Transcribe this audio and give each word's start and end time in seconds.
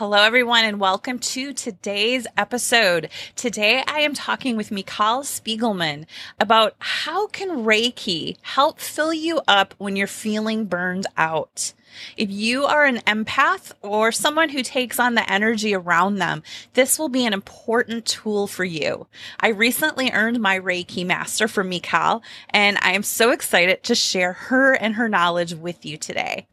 Hello, 0.00 0.22
everyone, 0.22 0.64
and 0.64 0.80
welcome 0.80 1.18
to 1.18 1.52
today's 1.52 2.26
episode. 2.34 3.10
Today, 3.36 3.84
I 3.86 4.00
am 4.00 4.14
talking 4.14 4.56
with 4.56 4.70
Mikal 4.70 5.20
Spiegelman 5.24 6.06
about 6.38 6.74
how 6.78 7.26
can 7.26 7.66
Reiki 7.66 8.38
help 8.40 8.80
fill 8.80 9.12
you 9.12 9.42
up 9.46 9.74
when 9.76 9.96
you're 9.96 10.06
feeling 10.06 10.64
burned 10.64 11.06
out. 11.18 11.74
If 12.16 12.30
you 12.30 12.64
are 12.64 12.86
an 12.86 13.00
empath 13.00 13.72
or 13.82 14.10
someone 14.10 14.48
who 14.48 14.62
takes 14.62 14.98
on 14.98 15.16
the 15.16 15.30
energy 15.30 15.74
around 15.74 16.14
them, 16.14 16.44
this 16.72 16.98
will 16.98 17.10
be 17.10 17.26
an 17.26 17.34
important 17.34 18.06
tool 18.06 18.46
for 18.46 18.64
you. 18.64 19.06
I 19.38 19.48
recently 19.48 20.10
earned 20.12 20.40
my 20.40 20.58
Reiki 20.58 21.04
Master 21.04 21.46
from 21.46 21.70
Mikal, 21.70 22.22
and 22.48 22.78
I 22.80 22.92
am 22.92 23.02
so 23.02 23.32
excited 23.32 23.82
to 23.82 23.94
share 23.94 24.32
her 24.32 24.72
and 24.72 24.94
her 24.94 25.10
knowledge 25.10 25.52
with 25.52 25.84
you 25.84 25.98
today. 25.98 26.46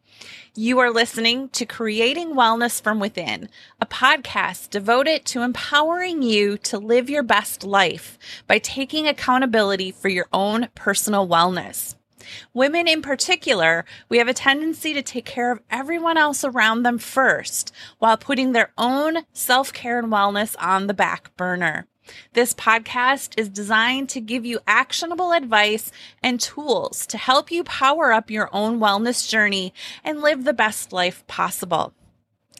You 0.60 0.80
are 0.80 0.90
listening 0.90 1.50
to 1.50 1.68
Creating 1.68 2.34
Wellness 2.34 2.82
from 2.82 3.00
Within, 3.00 3.48
a 3.80 3.86
podcast 3.86 4.72
devoted 4.72 5.24
to 5.26 5.44
empowering 5.44 6.24
you 6.24 6.58
to 6.58 6.80
live 6.80 7.12
your 7.12 7.22
best 7.22 7.64
life 7.64 8.18
by 8.48 8.58
taking 8.58 9.08
accountability 9.08 9.92
for 9.92 10.10
your 10.10 10.26
own 10.34 10.70
personal 10.74 11.28
wellness. 11.28 11.94
Women 12.56 12.88
in 12.88 13.04
particular, 13.04 13.86
we 14.10 14.18
have 14.18 14.28
a 14.28 14.34
tendency 14.34 14.96
to 14.96 15.04
take 15.04 15.26
care 15.26 15.52
of 15.52 15.62
everyone 15.70 16.18
else 16.18 16.44
around 16.44 16.82
them 16.82 16.98
first 16.98 17.72
while 18.00 18.18
putting 18.18 18.54
their 18.54 18.74
own 18.80 19.26
self 19.34 19.72
care 19.72 20.00
and 20.00 20.12
wellness 20.12 20.56
on 20.60 20.88
the 20.88 20.96
back 20.96 21.38
burner. 21.38 21.86
This 22.34 22.54
podcast 22.54 23.38
is 23.38 23.50
designed 23.50 24.10
to 24.10 24.22
give 24.22 24.46
you 24.46 24.60
actionable 24.68 25.32
advice 25.32 25.92
and 26.24 26.40
tools 26.40 27.06
to 27.08 27.18
help 27.18 27.52
you 27.52 27.64
power 27.64 28.12
up 28.12 28.32
your 28.32 28.50
own 28.54 28.80
wellness 28.80 29.28
journey 29.28 29.74
and 30.04 30.22
live 30.22 30.44
the 30.44 30.54
best 30.54 30.94
life 30.94 31.26
possible. 31.28 31.94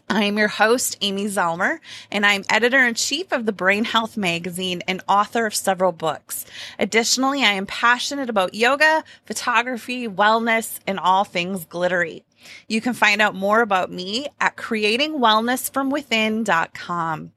I 0.10 0.24
am 0.24 0.38
your 0.38 0.48
host, 0.48 0.96
Amy 1.02 1.26
Zellmer, 1.26 1.80
and 2.10 2.26
I'm 2.26 2.46
editor 2.50 2.88
in 2.88 2.94
chief 2.94 3.34
of 3.34 3.46
the 3.46 3.52
Brain 3.52 3.84
Health 3.84 4.16
magazine 4.16 4.82
and 4.88 5.04
author 5.06 5.46
of 5.46 5.54
several 5.54 5.92
books. 5.92 6.46
Additionally, 6.80 7.44
I 7.44 7.52
am 7.52 7.66
passionate 7.66 8.30
about 8.30 8.54
yoga, 8.54 9.04
photography, 9.26 10.08
wellness, 10.08 10.80
and 10.88 10.98
all 10.98 11.26
things 11.26 11.66
glittery. 11.66 12.24
You 12.70 12.80
can 12.80 12.94
find 12.94 13.22
out 13.22 13.36
more 13.36 13.60
about 13.60 13.92
me 13.92 14.28
at 14.40 14.56
creatingwellnessfromwithin.com. 14.56 17.32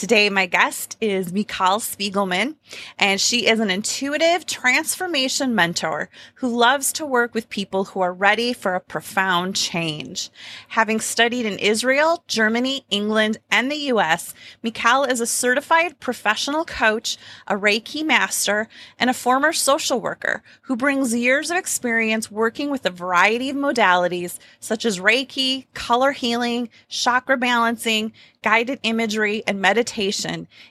Today, 0.00 0.30
my 0.30 0.46
guest 0.46 0.96
is 1.02 1.30
Mikal 1.30 1.78
Spiegelman, 1.78 2.54
and 2.98 3.20
she 3.20 3.46
is 3.46 3.60
an 3.60 3.68
intuitive 3.68 4.46
transformation 4.46 5.54
mentor 5.54 6.08
who 6.36 6.48
loves 6.48 6.90
to 6.94 7.04
work 7.04 7.34
with 7.34 7.50
people 7.50 7.84
who 7.84 8.00
are 8.00 8.14
ready 8.14 8.54
for 8.54 8.74
a 8.74 8.80
profound 8.80 9.56
change. 9.56 10.30
Having 10.68 11.00
studied 11.00 11.44
in 11.44 11.58
Israel, 11.58 12.24
Germany, 12.26 12.86
England, 12.88 13.40
and 13.50 13.70
the 13.70 13.90
US, 13.92 14.32
Mikal 14.64 15.06
is 15.06 15.20
a 15.20 15.26
certified 15.26 16.00
professional 16.00 16.64
coach, 16.64 17.18
a 17.46 17.54
Reiki 17.54 18.02
master, 18.02 18.68
and 18.98 19.10
a 19.10 19.14
former 19.14 19.52
social 19.52 20.00
worker 20.00 20.42
who 20.62 20.76
brings 20.76 21.14
years 21.14 21.50
of 21.50 21.58
experience 21.58 22.30
working 22.30 22.70
with 22.70 22.86
a 22.86 22.90
variety 22.90 23.50
of 23.50 23.56
modalities 23.56 24.38
such 24.60 24.86
as 24.86 24.98
Reiki, 24.98 25.66
color 25.74 26.12
healing, 26.12 26.70
chakra 26.88 27.36
balancing, 27.36 28.14
guided 28.42 28.80
imagery, 28.82 29.42
and 29.46 29.60
meditation 29.60 29.89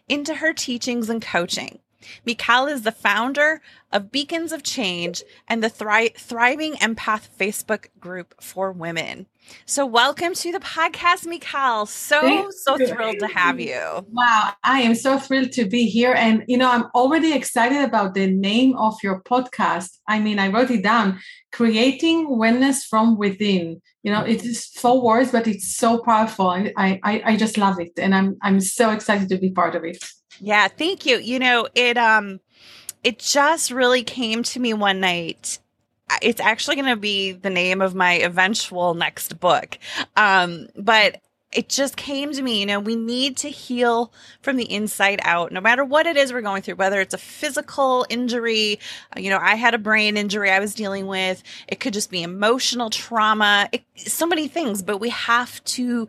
into 0.07 0.35
her 0.35 0.53
teachings 0.53 1.09
and 1.09 1.21
coaching. 1.21 1.79
Mikal 2.25 2.71
is 2.71 2.83
the 2.83 2.91
founder 2.91 3.61
of 3.91 4.11
Beacons 4.11 4.51
of 4.51 4.63
Change 4.63 5.23
and 5.47 5.61
the 5.63 5.69
Thri- 5.69 6.13
Thriving 6.17 6.73
Empath 6.75 7.27
Facebook 7.37 7.87
group 7.99 8.41
for 8.41 8.71
women. 8.71 9.27
So, 9.65 9.85
welcome 9.85 10.33
to 10.33 10.51
the 10.51 10.59
podcast, 10.59 11.25
Mikal. 11.25 11.87
So, 11.87 12.21
Thank 12.21 12.53
so 12.53 12.77
you. 12.77 12.87
thrilled 12.87 13.19
to 13.19 13.27
have 13.27 13.59
you. 13.59 14.05
Wow, 14.11 14.53
I 14.63 14.81
am 14.81 14.95
so 14.95 15.19
thrilled 15.19 15.51
to 15.53 15.65
be 15.65 15.85
here. 15.85 16.13
And, 16.13 16.43
you 16.47 16.57
know, 16.57 16.69
I'm 16.69 16.85
already 16.95 17.33
excited 17.33 17.83
about 17.83 18.13
the 18.13 18.27
name 18.27 18.75
of 18.77 18.95
your 19.03 19.21
podcast. 19.23 19.97
I 20.07 20.19
mean, 20.19 20.39
I 20.39 20.47
wrote 20.47 20.71
it 20.71 20.83
down 20.83 21.19
Creating 21.51 22.27
Wellness 22.27 22.83
from 22.89 23.17
Within. 23.17 23.81
You 24.03 24.11
know, 24.11 24.23
it 24.23 24.43
is 24.43 24.65
four 24.65 25.01
words, 25.01 25.31
but 25.31 25.47
it's 25.47 25.75
so 25.75 25.99
powerful. 25.99 26.49
I, 26.49 26.73
I, 26.77 27.21
I 27.25 27.35
just 27.37 27.57
love 27.57 27.79
it. 27.79 27.91
And 27.97 28.15
I'm, 28.15 28.37
I'm 28.41 28.59
so 28.59 28.91
excited 28.91 29.29
to 29.29 29.37
be 29.37 29.51
part 29.51 29.75
of 29.75 29.83
it. 29.83 30.03
Yeah, 30.39 30.67
thank 30.67 31.05
you. 31.05 31.17
You 31.17 31.39
know, 31.39 31.67
it, 31.75 31.97
um, 31.97 32.39
it 33.03 33.19
just 33.19 33.71
really 33.71 34.03
came 34.03 34.43
to 34.43 34.59
me 34.59 34.73
one 34.73 34.99
night 34.99 35.59
it's 36.21 36.41
actually 36.41 36.75
going 36.75 36.87
to 36.89 36.95
be 36.95 37.31
the 37.31 37.49
name 37.49 37.81
of 37.81 37.95
my 37.95 38.13
eventual 38.13 38.93
next 38.93 39.39
book. 39.39 39.77
Um, 40.15 40.67
but 40.75 41.21
it 41.51 41.67
just 41.67 41.97
came 41.97 42.31
to 42.31 42.41
me, 42.41 42.59
you 42.59 42.65
know, 42.65 42.79
we 42.79 42.95
need 42.95 43.35
to 43.37 43.49
heal 43.49 44.13
from 44.41 44.57
the 44.57 44.71
inside 44.71 45.19
out, 45.23 45.51
no 45.51 45.59
matter 45.59 45.83
what 45.83 46.05
it 46.05 46.15
is 46.15 46.31
we're 46.31 46.41
going 46.41 46.61
through, 46.61 46.75
whether 46.75 47.01
it's 47.01 47.13
a 47.13 47.19
physical 47.19 48.05
injury, 48.09 48.79
you 49.17 49.31
know, 49.31 49.39
I 49.41 49.55
had 49.55 49.73
a 49.73 49.79
brain 49.79 50.15
injury 50.15 50.51
I 50.51 50.59
was 50.59 50.75
dealing 50.75 51.07
with. 51.07 51.41
It 51.67 51.79
could 51.79 51.93
just 51.93 52.11
be 52.11 52.21
emotional 52.21 52.91
trauma, 52.91 53.67
it, 53.71 53.83
so 53.95 54.27
many 54.27 54.47
things, 54.47 54.83
but 54.83 54.99
we 54.99 55.09
have 55.09 55.63
to 55.65 56.07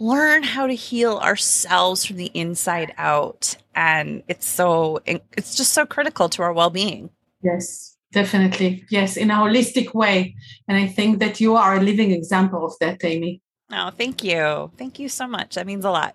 learn 0.00 0.42
how 0.42 0.66
to 0.66 0.74
heal 0.74 1.18
ourselves 1.18 2.04
from 2.04 2.16
the 2.16 2.32
inside 2.34 2.92
out. 2.98 3.56
And 3.76 4.24
it's 4.26 4.46
so, 4.46 5.00
it's 5.06 5.54
just 5.54 5.72
so 5.72 5.86
critical 5.86 6.28
to 6.30 6.42
our 6.42 6.52
well 6.52 6.70
being. 6.70 7.10
Yes. 7.40 7.91
Definitely. 8.12 8.84
Yes, 8.90 9.16
in 9.16 9.30
a 9.30 9.34
holistic 9.34 9.94
way. 9.94 10.36
And 10.68 10.76
I 10.76 10.86
think 10.86 11.18
that 11.20 11.40
you 11.40 11.56
are 11.56 11.76
a 11.76 11.80
living 11.80 12.12
example 12.12 12.64
of 12.64 12.74
that, 12.80 13.02
Amy. 13.04 13.40
Oh, 13.74 13.88
thank 13.88 14.22
you. 14.22 14.70
Thank 14.76 14.98
you 14.98 15.08
so 15.08 15.26
much. 15.26 15.54
That 15.54 15.66
means 15.66 15.86
a 15.86 15.90
lot. 15.90 16.14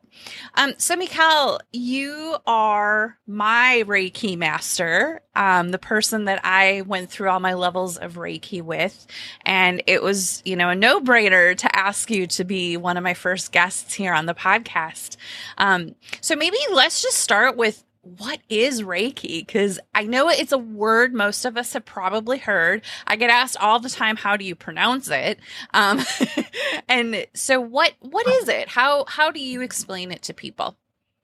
Um, 0.54 0.76
so, 0.78 0.96
Mikal, 0.96 1.60
you 1.74 2.38
are 2.46 3.18
my 3.26 3.84
Reiki 3.88 4.38
master, 4.38 5.22
um, 5.36 5.70
the 5.70 5.80
person 5.80 6.26
that 6.26 6.40
I 6.44 6.84
went 6.86 7.10
through 7.10 7.30
all 7.30 7.40
my 7.40 7.56
levels 7.56 7.98
of 7.98 8.14
Reiki 8.14 8.62
with. 8.62 9.08
And 9.44 9.82
it 9.88 10.04
was, 10.04 10.44
you 10.46 10.56
know, 10.56 10.70
a 10.70 10.76
no 10.76 11.02
brainer 11.02 11.58
to 11.58 11.76
ask 11.76 12.12
you 12.12 12.28
to 12.28 12.44
be 12.44 12.78
one 12.78 12.96
of 12.96 13.04
my 13.04 13.16
first 13.16 13.52
guests 13.52 13.96
here 13.96 14.14
on 14.14 14.28
the 14.28 14.36
podcast. 14.36 15.18
Um, 15.58 15.96
so, 16.22 16.36
maybe 16.36 16.58
let's 16.72 17.02
just 17.02 17.18
start 17.18 17.58
with 17.58 17.84
what 18.18 18.40
is 18.50 18.82
Reiki? 18.82 19.46
Because 19.46 19.80
I 19.94 20.04
know 20.04 20.30
it's 20.30 20.52
a 20.52 20.58
word 20.58 21.14
most 21.14 21.46
of 21.46 21.58
us 21.58 21.74
have 21.74 21.86
probably 21.86 22.38
heard. 22.38 22.84
I 23.06 23.16
get 23.16 23.30
asked 23.30 23.58
all 23.58 23.80
the 23.80 23.90
time, 23.90 24.16
"How 24.16 24.38
do 24.38 24.46
you 24.46 24.56
pronounce 24.56 25.10
it?" 25.10 25.40
Um, 25.74 26.02
and 26.90 27.26
so, 27.34 27.60
what 27.60 27.94
what 28.00 28.28
is 28.28 28.48
it? 28.48 28.70
How 28.70 29.06
how 29.08 29.32
do 29.32 29.40
you 29.40 29.62
explain 29.62 30.12
it 30.12 30.22
to 30.24 30.34
people? 30.34 30.78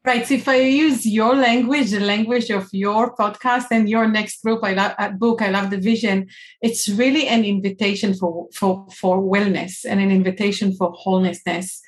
Right. 0.06 0.28
So 0.28 0.34
if 0.34 0.50
I 0.50 0.58
use 0.58 1.06
your 1.06 1.34
language, 1.34 1.92
the 1.92 2.02
language 2.02 2.50
of 2.50 2.68
your 2.74 3.16
podcast 3.16 3.68
and 3.72 3.88
your 3.88 4.06
next 4.06 4.44
group, 4.44 4.62
I 4.62 4.74
love 4.74 4.94
uh, 5.00 5.12
book, 5.12 5.42
I 5.42 5.50
love 5.50 5.70
the 5.70 5.78
vision. 5.78 6.28
It's 6.62 6.90
really 6.90 7.28
an 7.28 7.46
invitation 7.46 8.14
for 8.14 8.50
for 8.54 8.86
for 8.94 9.22
wellness 9.22 9.86
and 9.88 10.02
an 10.02 10.12
invitation 10.12 10.76
for 10.76 10.92
wholenessness. 10.92 11.82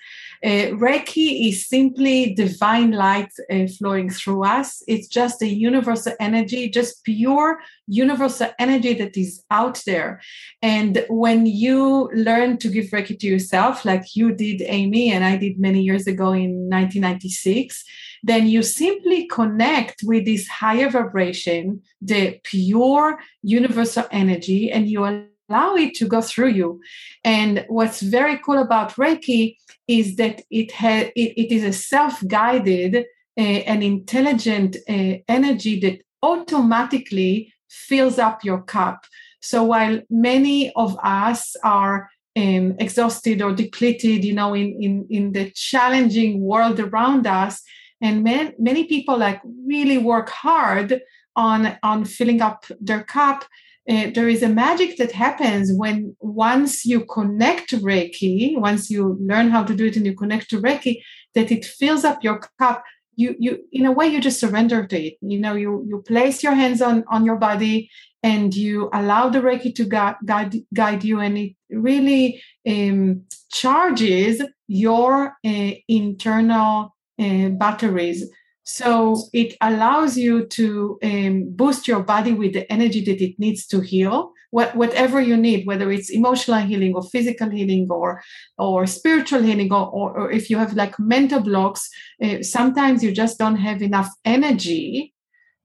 Uh, 0.46 0.70
Reiki 0.78 1.50
is 1.50 1.68
simply 1.68 2.36
divine 2.36 2.92
light 2.92 3.32
uh, 3.52 3.66
flowing 3.80 4.12
through 4.12 4.44
us. 4.44 4.84
It's 4.88 5.08
just 5.08 5.42
a 5.42 5.48
universal 5.48 6.14
energy, 6.20 6.70
just 6.70 7.04
pure 7.04 7.60
universal 7.88 8.52
energy 8.60 8.94
that 8.94 9.18
is 9.18 9.44
out 9.50 9.82
there. 9.88 10.22
And 10.62 11.04
when 11.10 11.48
you 11.48 12.12
learn 12.14 12.60
to 12.60 12.70
give 12.70 12.92
Reiki 12.92 13.18
to 13.18 13.26
yourself, 13.28 13.86
like 13.86 14.16
you 14.16 14.36
did, 14.36 14.62
Amy, 14.68 15.12
and 15.12 15.26
I 15.26 15.36
did 15.38 15.60
many 15.60 15.82
years 15.82 16.06
ago 16.06 16.32
in 16.34 16.70
1996, 16.70 17.84
then 18.22 18.46
you 18.46 18.62
simply 18.62 19.26
connect 19.26 20.04
with 20.04 20.26
this 20.26 20.48
higher 20.48 20.92
vibration, 20.92 21.82
the 22.04 22.40
pure 22.44 23.20
universal 23.42 24.06
energy, 24.12 24.72
and 24.72 24.88
you 24.88 25.04
allow 25.50 25.76
it 25.76 25.94
to 25.96 26.08
go 26.08 26.22
through 26.22 26.50
you. 26.50 26.82
And 27.24 27.66
what's 27.68 28.02
very 28.02 28.38
cool 28.40 28.58
about 28.58 28.96
Reiki 28.96 29.58
is 29.88 30.16
that 30.16 30.42
it 30.50 30.72
has 30.72 31.12
it, 31.16 31.34
it 31.38 31.53
is 31.53 31.64
a 31.64 31.74
self-guided 31.74 32.96
uh, 33.38 33.42
and 33.42 33.84
intelligent 33.84 34.78
uh, 34.90 35.14
energy 35.28 35.80
that 35.82 36.02
automatically 36.24 37.53
fills 37.70 38.18
up 38.18 38.44
your 38.44 38.62
cup. 38.62 39.06
So 39.42 39.64
while 39.64 40.02
many 40.09 40.72
of 40.74 40.97
us 41.03 41.56
are 41.64 42.09
um, 42.36 42.76
exhausted 42.80 43.41
or 43.41 43.53
depleted, 43.53 44.26
you 44.26 44.34
know, 44.34 44.53
in, 44.56 44.82
in, 44.82 45.08
in 45.09 45.32
the 45.34 45.52
challenging 45.52 46.41
world 46.41 46.80
around 46.80 47.28
us, 47.28 47.62
and 48.02 48.24
many, 48.24 48.53
many 48.58 48.86
people 48.86 49.18
like 49.18 49.41
really 49.66 49.98
work 49.98 50.30
hard 50.30 51.02
on 51.36 51.78
on 51.84 52.06
filling 52.06 52.41
up 52.41 52.66
their 52.80 53.03
cup 53.03 53.46
uh, 53.87 54.09
there 54.14 54.28
is 54.28 54.41
a 54.41 54.49
magic 54.49 54.97
that 54.97 55.11
happens 55.11 55.72
when 55.72 56.16
once 56.20 56.85
you 56.85 57.05
connect 57.05 57.70
to 57.70 57.78
Reiki, 57.78 58.58
once 58.58 58.90
you 58.90 59.17
learn 59.20 59.49
how 59.49 59.64
to 59.64 59.76
do 59.76 59.85
it 59.85 59.96
and 59.96 60.05
you 60.05 60.16
connect 60.16 60.49
to 60.49 60.61
Reiki, 60.61 61.02
that 61.35 61.52
it 61.52 61.66
fills 61.66 62.03
up 62.03 62.23
your 62.23 62.41
cup. 62.59 62.84
You, 63.16 63.35
you, 63.40 63.59
in 63.72 63.85
a 63.85 63.91
way, 63.91 64.08
you 64.08 64.20
just 64.20 64.40
surrender 64.40 64.85
to 64.87 64.99
it. 64.99 65.17
You 65.22 65.40
know, 65.40 65.53
you 65.53 65.85
you 65.87 66.02
place 66.02 66.43
your 66.43 66.53
hands 66.53 66.82
on 66.82 67.05
on 67.09 67.26
your 67.26 67.37
body 67.37 67.90
and 68.23 68.53
you 68.55 68.90
allow 68.91 69.29
the 69.29 69.40
Reiki 69.40 69.73
to 69.76 69.85
guide 69.85 70.16
guide, 70.26 70.55
guide 70.73 71.03
you, 71.03 71.20
and 71.20 71.38
it 71.38 71.55
really 71.70 72.41
um, 72.67 73.23
charges 73.52 74.41
your 74.67 75.38
uh, 75.46 75.72
internal 75.88 76.96
uh, 77.20 77.49
batteries. 77.49 78.26
So 78.66 79.29
it 79.32 79.56
allows 79.62 80.17
you 80.17 80.47
to 80.47 80.97
um, 81.03 81.52
boost 81.52 81.88
your 81.88 82.02
body 82.02 82.34
with 82.34 82.53
the 82.53 82.72
energy 82.72 83.06
that 83.06 83.22
it 83.22 83.40
needs 83.40 83.67
to 83.67 83.79
heal. 83.79 84.32
What, 84.50 84.76
whatever 84.76 85.22
you 85.22 85.38
need, 85.38 85.67
whether 85.67 85.91
it's 85.91 86.09
emotional 86.09 86.59
healing 86.62 86.96
or 86.96 87.03
physical 87.03 87.50
healing 87.50 87.88
or 87.91 88.23
or 88.58 88.88
spiritual 88.88 89.44
healing, 89.44 89.72
or, 89.72 89.88
or, 89.88 90.17
or 90.17 90.32
if 90.32 90.50
you 90.50 90.58
have 90.58 90.73
like 90.73 90.97
mental 90.97 91.41
blocks, 91.41 91.90
uh, 92.23 92.41
sometimes 92.41 93.03
you 93.03 93.12
just 93.12 93.38
don't 93.38 93.58
have 93.58 93.82
enough 93.84 94.09
energy 94.23 95.14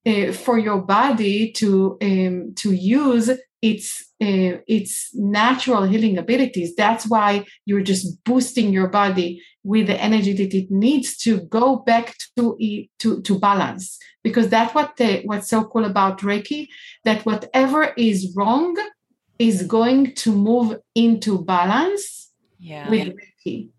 uh, 0.07 0.33
for 0.33 0.59
your 0.59 0.83
body 0.83 1.53
to 1.53 1.97
um, 2.03 2.55
to 2.57 2.73
use 2.73 3.31
its 3.63 4.11
uh, 4.23 4.61
its 4.67 5.11
natural 5.15 5.85
healing 5.85 6.19
abilities. 6.19 6.75
That's 6.75 7.07
why 7.07 7.45
you're 7.65 7.83
just 7.83 8.23
boosting 8.25 8.73
your 8.73 8.89
body 8.89 9.43
with 9.63 9.87
the 9.87 10.01
energy 10.01 10.33
that 10.35 10.55
it 10.55 10.71
needs 10.71 11.17
to 11.19 11.41
go 11.43 11.77
back 11.77 12.15
to 12.37 12.57
to 12.99 13.21
to 13.23 13.39
balance. 13.39 13.99
Because 14.23 14.49
that's 14.49 14.75
what 14.75 14.97
the, 14.97 15.23
what's 15.25 15.49
so 15.49 15.65
cool 15.65 15.87
about 15.87 16.21
Reiki 16.21 16.69
that 17.05 17.25
whatever 17.25 17.95
is 17.97 18.35
wrong 18.37 18.77
is 19.39 19.63
going 19.63 20.15
to 20.15 20.33
move 20.33 20.79
into 20.95 21.43
balance 21.43 22.31
yeah. 22.59 22.89
with 22.91 23.09
Reiki. 23.09 23.71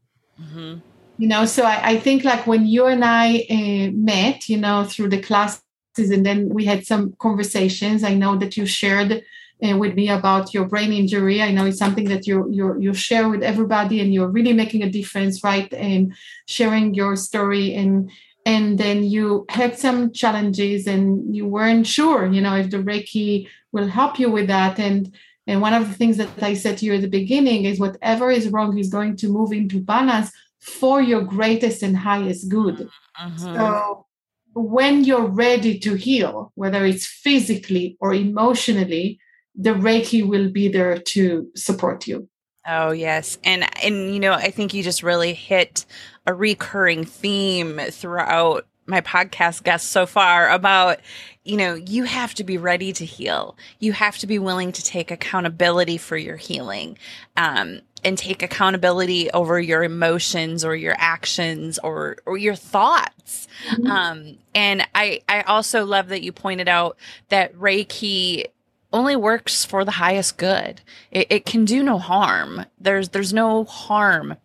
Mm-hmm. 0.42 0.80
You 1.19 1.28
know, 1.28 1.45
so 1.45 1.63
I, 1.63 1.89
I, 1.89 2.00
think 2.00 2.24
like 2.24 2.48
when 2.48 2.66
you 2.66 2.88
and 2.88 3.06
I 3.06 3.45
uh, 3.48 3.92
met, 3.94 4.50
you 4.50 4.57
know, 4.57 4.83
through 4.86 5.10
the 5.10 5.22
classes, 5.22 5.62
and 5.98 6.25
then 6.25 6.50
we 6.50 6.66
had 6.66 6.88
some 6.88 7.13
conversations. 7.19 8.04
I 8.04 8.16
know 8.16 8.36
that 8.38 8.57
you 8.57 8.66
shared 8.66 9.24
uh, 9.63 9.77
with 9.77 9.95
me 9.95 10.09
about 10.09 10.53
your 10.53 10.65
brain 10.65 10.91
injury. 10.91 11.41
I 11.41 11.51
know 11.51 11.65
it's 11.65 11.77
something 11.77 12.05
that 12.05 12.27
you 12.27 12.49
you 12.51 12.79
you 12.79 12.93
share 12.93 13.29
with 13.29 13.43
everybody, 13.43 13.99
and 13.99 14.13
you're 14.13 14.27
really 14.27 14.53
making 14.53 14.83
a 14.83 14.89
difference, 14.89 15.43
right? 15.43 15.71
And 15.73 16.13
sharing 16.47 16.93
your 16.93 17.15
story, 17.15 17.73
and 17.75 18.09
and 18.45 18.77
then 18.77 19.03
you 19.03 19.45
had 19.49 19.77
some 19.77 20.11
challenges, 20.11 20.87
and 20.87 21.35
you 21.35 21.45
weren't 21.47 21.87
sure, 21.87 22.25
you 22.25 22.41
know, 22.41 22.55
if 22.55 22.69
the 22.69 22.77
Reiki 22.77 23.47
will 23.71 23.87
help 23.87 24.19
you 24.19 24.29
with 24.31 24.47
that, 24.47 24.79
and 24.79 25.13
and 25.47 25.61
one 25.61 25.73
of 25.73 25.87
the 25.87 25.93
things 25.93 26.17
that 26.17 26.29
I 26.41 26.53
said 26.53 26.77
to 26.77 26.85
you 26.85 26.93
at 26.95 27.01
the 27.01 27.07
beginning 27.07 27.65
is 27.65 27.79
whatever 27.79 28.31
is 28.31 28.49
wrong 28.49 28.77
is 28.77 28.89
going 28.89 29.15
to 29.17 29.27
move 29.27 29.51
into 29.51 29.79
balance 29.79 30.31
for 30.59 31.01
your 31.01 31.21
greatest 31.21 31.81
and 31.81 31.97
highest 31.97 32.49
good. 32.49 32.89
Mm-hmm. 33.19 33.37
So 33.37 34.05
when 34.53 35.03
you're 35.03 35.27
ready 35.27 35.79
to 35.79 35.95
heal, 35.95 36.51
whether 36.55 36.85
it's 36.85 37.05
physically 37.05 37.97
or 37.99 38.13
emotionally, 38.13 39.19
the 39.56 39.71
Reiki 39.71 40.27
will 40.27 40.50
be 40.50 40.69
there 40.69 40.98
to 40.98 41.48
support 41.56 42.07
you. 42.07 42.27
Oh 42.68 42.92
yes. 42.92 43.38
And 43.44 43.65
and 43.83 44.13
you 44.13 44.19
know, 44.19 44.33
I 44.33 44.51
think 44.51 44.74
you 44.74 44.83
just 44.83 45.03
really 45.03 45.33
hit 45.33 45.86
a 46.25 46.33
recurring 46.33 47.06
theme 47.06 47.80
throughout 47.89 48.68
my 48.86 49.01
podcast 49.01 49.63
guests 49.63 49.89
so 49.89 50.06
far 50.06 50.50
about 50.50 51.00
you 51.44 51.57
know, 51.57 51.74
you 51.74 52.03
have 52.03 52.36
to 52.36 52.44
be 52.44 52.59
ready 52.59 52.94
to 52.94 53.03
heal. 53.03 53.57
You 53.80 53.94
have 53.94 54.19
to 54.19 54.27
be 54.27 54.38
willing 54.38 54.71
to 54.74 54.83
take 54.83 55.09
accountability 55.09 55.97
for 55.97 56.15
your 56.15 56.38
healing. 56.38 57.00
Um, 57.36 57.81
and 58.04 58.18
take 58.18 58.42
accountability 58.42 59.30
over 59.31 59.59
your 59.59 59.83
emotions 59.83 60.65
or 60.65 60.75
your 60.75 60.95
actions 60.97 61.77
or 61.80 62.18
or 62.25 62.38
your 62.38 62.56
thoughts. 62.56 63.47
Mm-hmm. 63.69 63.88
Um, 63.88 64.38
and 64.56 64.88
I 64.95 65.21
I 65.30 65.42
also 65.42 65.86
love 65.86 66.09
that 66.09 66.24
you 66.24 66.31
pointed 66.31 66.68
out 66.68 66.97
that 67.30 67.56
Reiki 67.56 68.45
only 68.93 69.15
works 69.15 69.65
for 69.65 69.85
the 69.85 69.91
highest 69.91 70.38
good. 70.38 70.81
It, 71.11 71.27
it 71.29 71.45
can 71.45 71.65
do 71.65 71.83
no 71.83 71.97
harm. 71.97 72.65
There's 72.79 73.09
there's 73.09 73.33
no 73.33 73.63
harm 73.65 74.35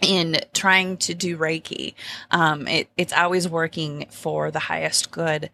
in 0.00 0.36
trying 0.52 0.96
to 0.98 1.14
do 1.14 1.38
Reiki. 1.38 1.94
Um, 2.30 2.68
it, 2.68 2.88
it's 2.96 3.12
always 3.12 3.48
working 3.48 4.06
for 4.10 4.50
the 4.50 4.58
highest 4.58 5.10
good. 5.10 5.50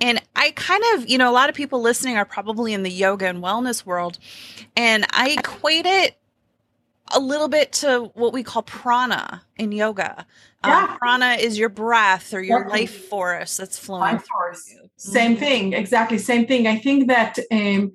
And 0.00 0.20
I 0.34 0.52
kind 0.56 0.82
of, 0.94 1.08
you 1.08 1.18
know, 1.18 1.30
a 1.30 1.32
lot 1.32 1.48
of 1.48 1.54
people 1.54 1.80
listening 1.80 2.16
are 2.16 2.24
probably 2.24 2.72
in 2.72 2.82
the 2.82 2.90
yoga 2.90 3.26
and 3.26 3.42
wellness 3.42 3.84
world, 3.86 4.18
and 4.76 5.06
I 5.10 5.36
equate 5.38 5.86
it 5.86 6.16
a 7.14 7.20
little 7.20 7.48
bit 7.48 7.72
to 7.72 8.10
what 8.14 8.32
we 8.32 8.42
call 8.42 8.62
prana 8.62 9.42
in 9.56 9.72
yoga. 9.72 10.26
Um, 10.64 10.70
yeah. 10.70 10.84
Um, 10.84 10.98
prana 10.98 11.32
is 11.40 11.58
your 11.58 11.68
breath 11.68 12.34
or 12.34 12.42
your 12.42 12.68
life 12.68 13.08
force 13.08 13.56
that's 13.56 13.78
flowing. 13.78 14.14
Life 14.14 14.26
force. 14.26 14.74
Same 14.96 15.32
mm-hmm. 15.32 15.40
thing, 15.40 15.72
exactly 15.72 16.18
same 16.18 16.46
thing. 16.46 16.66
I 16.66 16.78
think 16.78 17.08
that 17.08 17.38
um, 17.50 17.92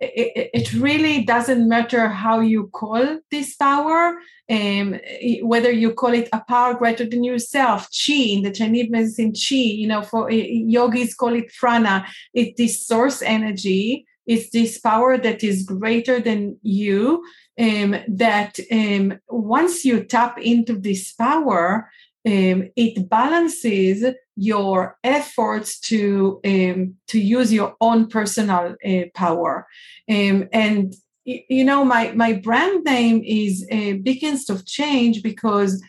it, 0.00 0.50
it, 0.52 0.72
really 0.74 1.24
doesn't 1.24 1.68
matter 1.68 2.08
how 2.08 2.40
you 2.40 2.68
call 2.72 3.18
this 3.30 3.54
power, 3.56 4.18
um, 4.50 4.98
whether 5.42 5.70
you 5.70 5.92
call 5.94 6.12
it 6.14 6.28
a 6.32 6.42
power 6.46 6.74
greater 6.74 7.04
than 7.04 7.24
yourself, 7.24 7.88
chi 7.90 8.14
in 8.14 8.42
the 8.42 8.52
Chinese 8.52 8.90
medicine, 8.90 9.32
chi. 9.32 9.54
You 9.54 9.88
know, 9.88 10.02
for 10.02 10.30
yogis 10.30 11.14
call 11.14 11.34
it 11.34 11.52
prana. 11.58 12.06
It's 12.32 12.56
this 12.56 12.86
source 12.86 13.22
energy. 13.22 14.06
It's 14.26 14.50
this 14.50 14.78
power 14.78 15.18
that 15.18 15.44
is 15.44 15.64
greater 15.64 16.20
than 16.20 16.58
you. 16.62 17.24
Um, 17.56 17.94
that 18.08 18.58
um, 18.72 19.20
once 19.28 19.84
you 19.84 20.02
tap 20.02 20.38
into 20.38 20.76
this 20.76 21.12
power, 21.12 21.88
um, 22.26 22.70
it 22.74 23.08
balances 23.08 24.04
your 24.36 24.98
efforts 25.04 25.78
to 25.78 26.40
um, 26.44 26.94
to 27.08 27.20
use 27.20 27.52
your 27.52 27.76
own 27.80 28.08
personal 28.08 28.74
uh, 28.84 29.02
power. 29.14 29.66
Um, 30.10 30.48
and 30.52 30.94
you 31.24 31.64
know 31.64 31.84
my 31.84 32.12
my 32.12 32.32
brand 32.32 32.84
name 32.84 33.22
is 33.24 33.66
uh, 33.70 33.94
beacons 34.02 34.50
of 34.50 34.66
change 34.66 35.22
because 35.22 35.82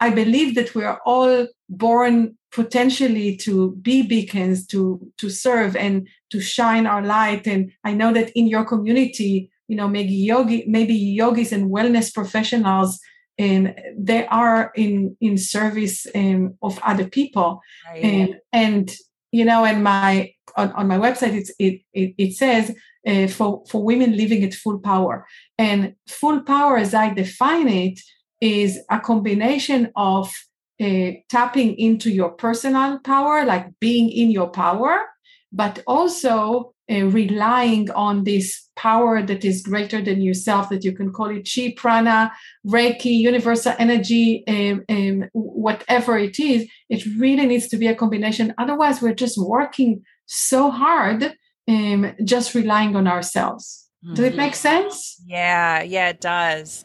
i 0.00 0.10
believe 0.10 0.54
that 0.54 0.74
we 0.74 0.84
are 0.84 1.00
all 1.06 1.46
born 1.70 2.36
potentially 2.52 3.34
to 3.34 3.72
be 3.76 4.02
beacons 4.02 4.66
to 4.66 5.00
to 5.16 5.30
serve 5.30 5.74
and 5.74 6.06
to 6.30 6.40
shine 6.40 6.86
our 6.86 7.02
light. 7.02 7.46
And 7.46 7.72
i 7.84 7.94
know 7.94 8.12
that 8.12 8.30
in 8.36 8.46
your 8.46 8.64
community 8.64 9.50
you 9.68 9.76
know 9.76 9.88
maybe 9.88 10.12
yogi 10.12 10.64
maybe 10.66 10.94
yogis 10.94 11.52
and 11.52 11.70
wellness 11.70 12.12
professionals 12.12 13.00
and 13.38 13.74
they 13.96 14.26
are 14.26 14.72
in 14.76 15.16
in 15.20 15.36
service 15.36 16.06
um, 16.14 16.54
of 16.62 16.78
other 16.82 17.08
people 17.08 17.60
right. 17.86 18.04
and 18.04 18.36
and 18.52 18.96
you 19.32 19.44
know 19.44 19.64
and 19.64 19.82
my 19.82 20.32
on, 20.56 20.70
on 20.72 20.88
my 20.88 20.98
website 20.98 21.34
it's 21.34 21.50
it 21.58 21.80
it, 21.92 22.14
it 22.18 22.32
says 22.34 22.74
uh, 23.06 23.26
for 23.26 23.64
for 23.68 23.82
women 23.82 24.16
living 24.16 24.44
at 24.44 24.54
full 24.54 24.78
power 24.78 25.26
and 25.58 25.94
full 26.08 26.42
power 26.42 26.76
as 26.76 26.94
i 26.94 27.12
define 27.12 27.68
it 27.68 27.98
is 28.40 28.80
a 28.90 29.00
combination 29.00 29.90
of 29.96 30.32
uh, 30.80 31.10
tapping 31.28 31.76
into 31.78 32.10
your 32.10 32.30
personal 32.30 32.98
power 33.00 33.44
like 33.44 33.66
being 33.80 34.10
in 34.10 34.30
your 34.30 34.48
power 34.50 35.06
but 35.52 35.82
also 35.86 36.73
uh, 36.90 37.06
relying 37.06 37.90
on 37.92 38.24
this 38.24 38.68
power 38.76 39.22
that 39.22 39.44
is 39.44 39.62
greater 39.62 40.02
than 40.02 40.20
yourself, 40.20 40.68
that 40.68 40.84
you 40.84 40.92
can 40.92 41.12
call 41.12 41.30
it 41.30 41.48
chi, 41.52 41.72
prana, 41.76 42.32
reiki, 42.66 43.16
universal 43.16 43.72
energy, 43.78 44.44
um, 44.48 44.84
um, 44.88 45.28
whatever 45.32 46.18
it 46.18 46.38
is, 46.38 46.68
it 46.88 47.04
really 47.18 47.46
needs 47.46 47.68
to 47.68 47.76
be 47.76 47.86
a 47.86 47.94
combination. 47.94 48.52
Otherwise, 48.58 49.00
we're 49.00 49.14
just 49.14 49.38
working 49.38 50.04
so 50.26 50.70
hard, 50.70 51.34
um, 51.68 52.14
just 52.24 52.54
relying 52.54 52.96
on 52.96 53.06
ourselves. 53.06 53.88
Mm-hmm. 54.04 54.14
Does 54.14 54.24
it 54.26 54.36
make 54.36 54.54
sense? 54.54 55.22
Yeah, 55.26 55.82
yeah, 55.82 56.08
it 56.08 56.20
does. 56.20 56.84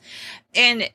And, 0.56 0.90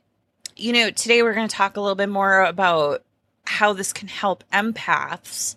you 0.56 0.72
know, 0.72 0.90
today 0.90 1.22
we're 1.22 1.34
going 1.34 1.48
to 1.48 1.54
talk 1.54 1.76
a 1.76 1.80
little 1.80 1.96
bit 1.96 2.08
more 2.08 2.44
about 2.44 3.04
how 3.44 3.74
this 3.74 3.92
can 3.92 4.08
help 4.08 4.42
empaths 4.52 5.56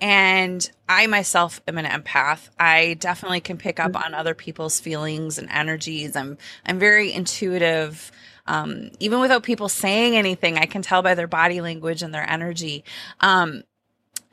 and 0.00 0.70
I 0.88 1.06
myself 1.06 1.60
am 1.68 1.78
an 1.78 1.84
empath. 1.84 2.48
I 2.58 2.94
definitely 2.94 3.40
can 3.40 3.58
pick 3.58 3.78
up 3.78 3.96
on 3.96 4.14
other 4.14 4.34
people's 4.34 4.80
feelings 4.80 5.38
and 5.38 5.48
energies. 5.50 6.16
I'm 6.16 6.38
I'm 6.64 6.78
very 6.78 7.12
intuitive. 7.12 8.10
Um, 8.46 8.90
even 8.98 9.20
without 9.20 9.42
people 9.42 9.68
saying 9.68 10.16
anything, 10.16 10.58
I 10.58 10.66
can 10.66 10.82
tell 10.82 11.02
by 11.02 11.14
their 11.14 11.28
body 11.28 11.60
language 11.60 12.02
and 12.02 12.12
their 12.12 12.28
energy. 12.28 12.84
Um, 13.20 13.62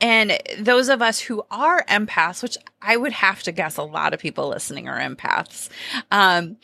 and 0.00 0.38
those 0.58 0.88
of 0.88 1.02
us 1.02 1.20
who 1.20 1.42
are 1.50 1.84
empaths, 1.84 2.42
which 2.42 2.56
I 2.80 2.96
would 2.96 3.12
have 3.12 3.42
to 3.44 3.52
guess 3.52 3.76
a 3.76 3.82
lot 3.82 4.14
of 4.14 4.20
people 4.20 4.48
listening 4.48 4.88
are 4.88 4.98
empaths, 4.98 5.68
um, 6.10 6.56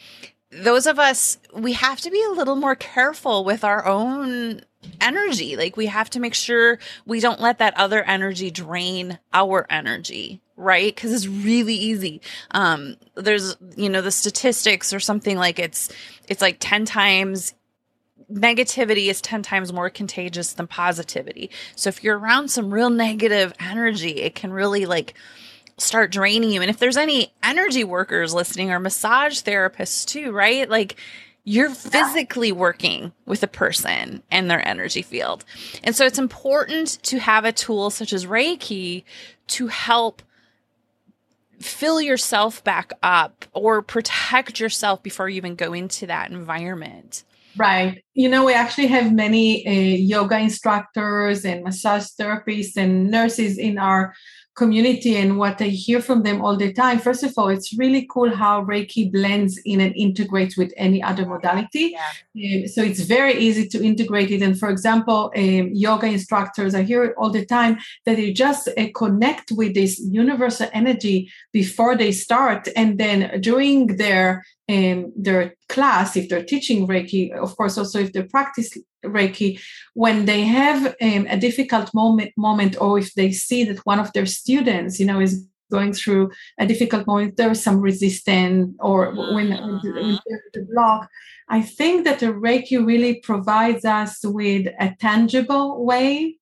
those 0.55 0.87
of 0.87 0.99
us, 0.99 1.39
we 1.53 1.73
have 1.73 2.01
to 2.03 2.11
be 2.11 2.23
a 2.23 2.33
little 2.33 2.57
more 2.57 2.75
careful 2.75 3.45
with 3.45 3.65
our 3.65 3.85
own 3.87 4.61
energy. 5.01 5.57
Like 5.57 5.77
we 5.77 5.87
have 5.87 6.11
to 6.11 6.21
make 6.21 6.35
sure 6.35 6.79
we 7.07 7.21
don't 7.21 7.41
let 7.41 7.59
that 7.59 7.77
other 7.77 8.03
energy 8.05 8.51
drain 8.51 9.19
our 9.33 9.67
energy, 9.71 10.41
right? 10.57 10.95
Because 10.95 11.13
it's 11.13 11.27
really 11.27 11.75
easy. 11.75 12.21
Um, 12.53 12.97
there's, 13.15 13.57
you 13.77 13.89
know, 13.89 14.01
the 14.01 14.11
statistics 14.11 14.93
or 14.93 15.01
something 15.01 15.37
like 15.37 15.59
it's, 15.59 15.91
it's 16.29 16.43
like 16.43 16.59
10 16.61 16.85
times 16.85 17.55
negativity 18.33 19.09
is 19.09 19.21
10 19.21 19.43
times 19.43 19.73
more 19.73 19.91
contagious 19.91 20.55
than 20.55 20.67
positivity. 20.67 21.51
So 21.77 21.89
if 21.89 22.03
you're 22.03 22.19
around 22.19 22.49
some 22.49 22.73
real 22.73 22.91
negative 22.91 23.53
energy, 23.61 24.23
it 24.23 24.35
can 24.35 24.53
really 24.53 24.87
like 24.87 25.15
start 25.79 26.13
draining 26.13 26.51
you. 26.51 26.61
And 26.61 26.71
if 26.71 26.79
there's 26.79 26.97
any 26.97 27.33
energy 27.43 27.85
workers 27.85 28.35
listening 28.35 28.71
or 28.71 28.79
massage 28.79 29.43
therapists 29.43 30.07
too, 30.07 30.33
right? 30.33 30.69
Like 30.69 30.97
you're 31.45 31.71
physically 31.71 32.53
working 32.53 33.13
with 33.27 33.43
a 33.43 33.49
person 33.49 34.23
and 34.31 34.51
their 34.51 34.67
energy 34.67 35.03
field. 35.03 35.45
And 35.83 35.95
so 35.95 36.07
it's 36.07 36.19
important 36.19 37.03
to 37.05 37.19
have 37.19 37.45
a 37.45 37.53
tool 37.53 37.91
such 37.91 38.13
as 38.13 38.25
Reiki 38.25 39.05
to 39.49 39.67
help 39.67 40.23
fill 41.61 42.01
yourself 42.01 42.65
back 42.65 42.93
up 43.03 43.45
or 43.53 43.83
protect 43.83 44.59
yourself 44.59 45.03
before 45.03 45.29
you 45.29 45.37
even 45.37 45.55
go 45.55 45.73
into 45.73 46.07
that 46.07 46.31
environment. 46.31 47.25
Right. 47.57 48.03
You 48.15 48.29
know, 48.29 48.45
we 48.45 48.53
actually 48.53 48.89
have 48.89 49.13
many 49.13 49.67
uh, 49.67 49.71
yoga 49.71 50.39
instructors 50.39 51.45
and 51.45 51.63
massage 51.63 52.07
therapists 52.19 52.77
and 52.77 53.11
nurses 53.11 53.59
in 53.59 53.79
our 53.79 54.15
community 54.55 55.17
and 55.17 55.37
what 55.37 55.61
I 55.61 55.67
hear 55.67 56.01
from 56.01 56.23
them 56.23 56.41
all 56.41 56.57
the 56.57 56.73
time. 56.73 56.99
First 56.99 57.25
of 57.25 57.33
all, 57.37 57.49
it's 57.49 57.77
really 57.77 58.07
cool 58.11 58.35
how 58.35 58.65
Reiki 58.65 59.11
blends 59.11 59.59
in 59.65 59.81
and 59.81 59.95
integrates 59.97 60.57
with 60.57 60.73
any 60.77 61.03
other 61.03 61.27
modality. 61.27 61.97
Yeah. 62.35 62.61
Um, 62.61 62.69
so 62.69 62.83
it's 62.83 63.01
very 63.01 63.35
easy 63.35 63.67
to 63.69 63.85
integrate 63.85 64.31
it. 64.31 64.43
And 64.43 64.59
for 64.59 64.69
example, 64.69 65.33
um, 65.37 65.71
yoga 65.73 66.07
instructors, 66.07 66.75
I 66.75 66.83
hear 66.83 67.05
it 67.05 67.15
all 67.19 67.31
the 67.31 67.45
time 67.45 67.79
that 68.07 68.17
they 68.17 68.33
just 68.33 68.69
uh, 68.69 68.87
connect 68.95 69.51
with 69.53 69.75
this 69.75 69.99
universal 70.01 70.69
energy 70.73 71.31
before 71.53 71.97
they 71.97 72.13
start. 72.13 72.69
And 72.77 72.99
then 72.99 73.41
during 73.41 73.97
their 73.97 74.45
um, 74.67 75.13
their 75.15 75.55
class, 75.69 76.17
if 76.17 76.29
they're 76.29 76.43
teaching 76.43 76.89
Reiki, 76.89 77.31
of 77.33 77.55
course, 77.55 77.77
also 77.77 77.99
if 77.99 78.13
they 78.15 78.23
practice 78.23 78.71
Reiki, 79.05 79.61
when 79.95 80.25
they 80.25 80.43
have 80.43 80.95
um, 81.01 81.27
a 81.29 81.37
difficult 81.37 81.93
moment, 81.95 82.33
moment, 82.37 82.81
or 82.81 82.99
if 82.99 83.15
they 83.15 83.31
see 83.33 83.65
that 83.65 83.79
one 83.85 84.01
of 84.01 84.13
their 84.13 84.27
students, 84.27 84.99
you 84.99 85.07
know, 85.07 85.21
is 85.21 85.47
going 85.71 85.93
through 85.93 86.31
a 86.59 86.67
difficult 86.67 87.07
moment, 87.07 87.37
there 87.37 87.51
is 87.51 87.63
some 87.63 87.81
resistance, 87.81 88.75
or 88.81 89.15
when, 89.15 89.35
when, 89.35 89.81
when 89.83 90.19
the 90.53 90.67
block. 90.73 91.09
I 91.49 91.61
think 91.63 92.05
that 92.05 92.21
the 92.21 92.27
Reiki 92.27 92.85
really 92.85 93.21
provides 93.21 93.85
us 93.85 94.21
with 94.25 94.67
a 94.79 94.95
tangible 95.01 95.85
way 95.85 96.39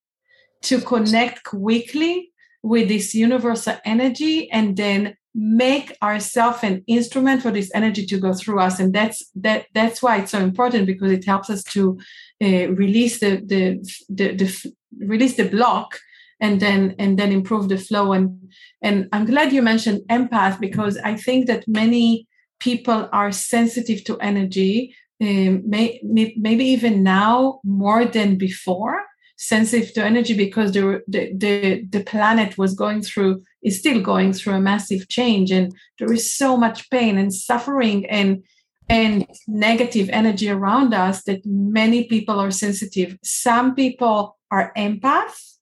to 0.63 0.81
connect 0.81 1.45
quickly 1.45 2.31
with 2.63 2.89
this 2.89 3.15
universal 3.15 3.77
energy 3.85 4.51
and 4.51 4.77
then 4.77 5.17
make 5.35 5.97
ourselves 6.03 6.59
an 6.63 6.85
instrument 6.87 7.43
for 7.43 7.51
this 7.51 7.71
energy 7.75 8.05
to 8.05 8.19
go 8.19 8.35
through 8.35 8.61
us 8.61 8.79
and 8.79 8.93
that's 8.93 9.31
that 9.35 9.65
that's 9.73 10.03
why 10.03 10.19
it's 10.19 10.31
so 10.31 10.41
important 10.41 10.87
because 10.87 11.11
it 11.11 11.25
helps 11.25 11.49
us 11.49 11.65
to 11.65 11.99
uh, 12.43 12.73
release 12.73 13.21
the, 13.21 13.37
the 13.47 13.63
the, 14.09 14.35
the 14.35 14.73
release 14.99 15.37
the 15.37 15.49
block 15.49 15.99
and 16.41 16.61
then 16.61 16.95
and 16.99 17.19
then 17.19 17.33
improve 17.33 17.69
the 17.69 17.79
flow. 17.79 18.13
And 18.13 18.43
and 18.83 19.09
i'm 19.13 19.25
glad 19.25 19.53
you 19.53 19.63
mentioned 19.63 20.03
empath 20.11 20.61
because 20.61 20.99
i 20.99 21.17
think 21.17 21.47
that 21.47 21.67
many 21.67 22.27
people 22.61 23.09
are 23.13 23.33
sensitive 23.33 24.05
to 24.05 24.19
energy 24.19 24.95
um, 25.21 25.63
may, 25.69 26.01
maybe 26.03 26.65
even 26.65 27.03
now 27.03 27.61
more 27.65 28.05
than 28.05 28.37
before 28.37 29.03
sensitive 29.37 29.93
to 29.95 30.05
energy 30.05 30.37
because 30.37 30.73
the, 30.73 31.03
the 31.09 31.33
the 31.35 31.85
the 31.91 32.05
planet 32.05 32.59
was 32.59 32.75
going 32.75 33.03
through 33.03 33.43
is 33.63 33.79
still 33.79 34.01
going 34.01 34.33
through 34.33 34.55
a 34.55 34.61
massive 34.61 35.09
change 35.09 35.51
and 35.51 35.75
there 35.99 36.13
is 36.13 36.33
so 36.33 36.57
much 36.57 36.91
pain 36.91 37.19
and 37.19 37.35
suffering 37.35 38.07
and 38.07 38.43
and 38.89 39.27
negative 39.49 40.11
energy 40.11 40.51
around 40.51 40.93
us 40.93 41.23
that 41.25 41.45
many 41.45 42.05
people 42.05 42.39
are 42.39 42.51
sensitive. 42.51 43.17
Some 43.23 43.75
people 43.75 44.39
are 44.51 44.73
empaths 44.77 45.59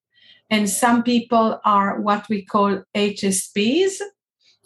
and 0.49 0.69
some 0.69 1.03
people 1.03 1.61
are 1.65 2.01
what 2.01 2.29
we 2.29 2.45
call 2.45 2.83
hsps 2.97 4.01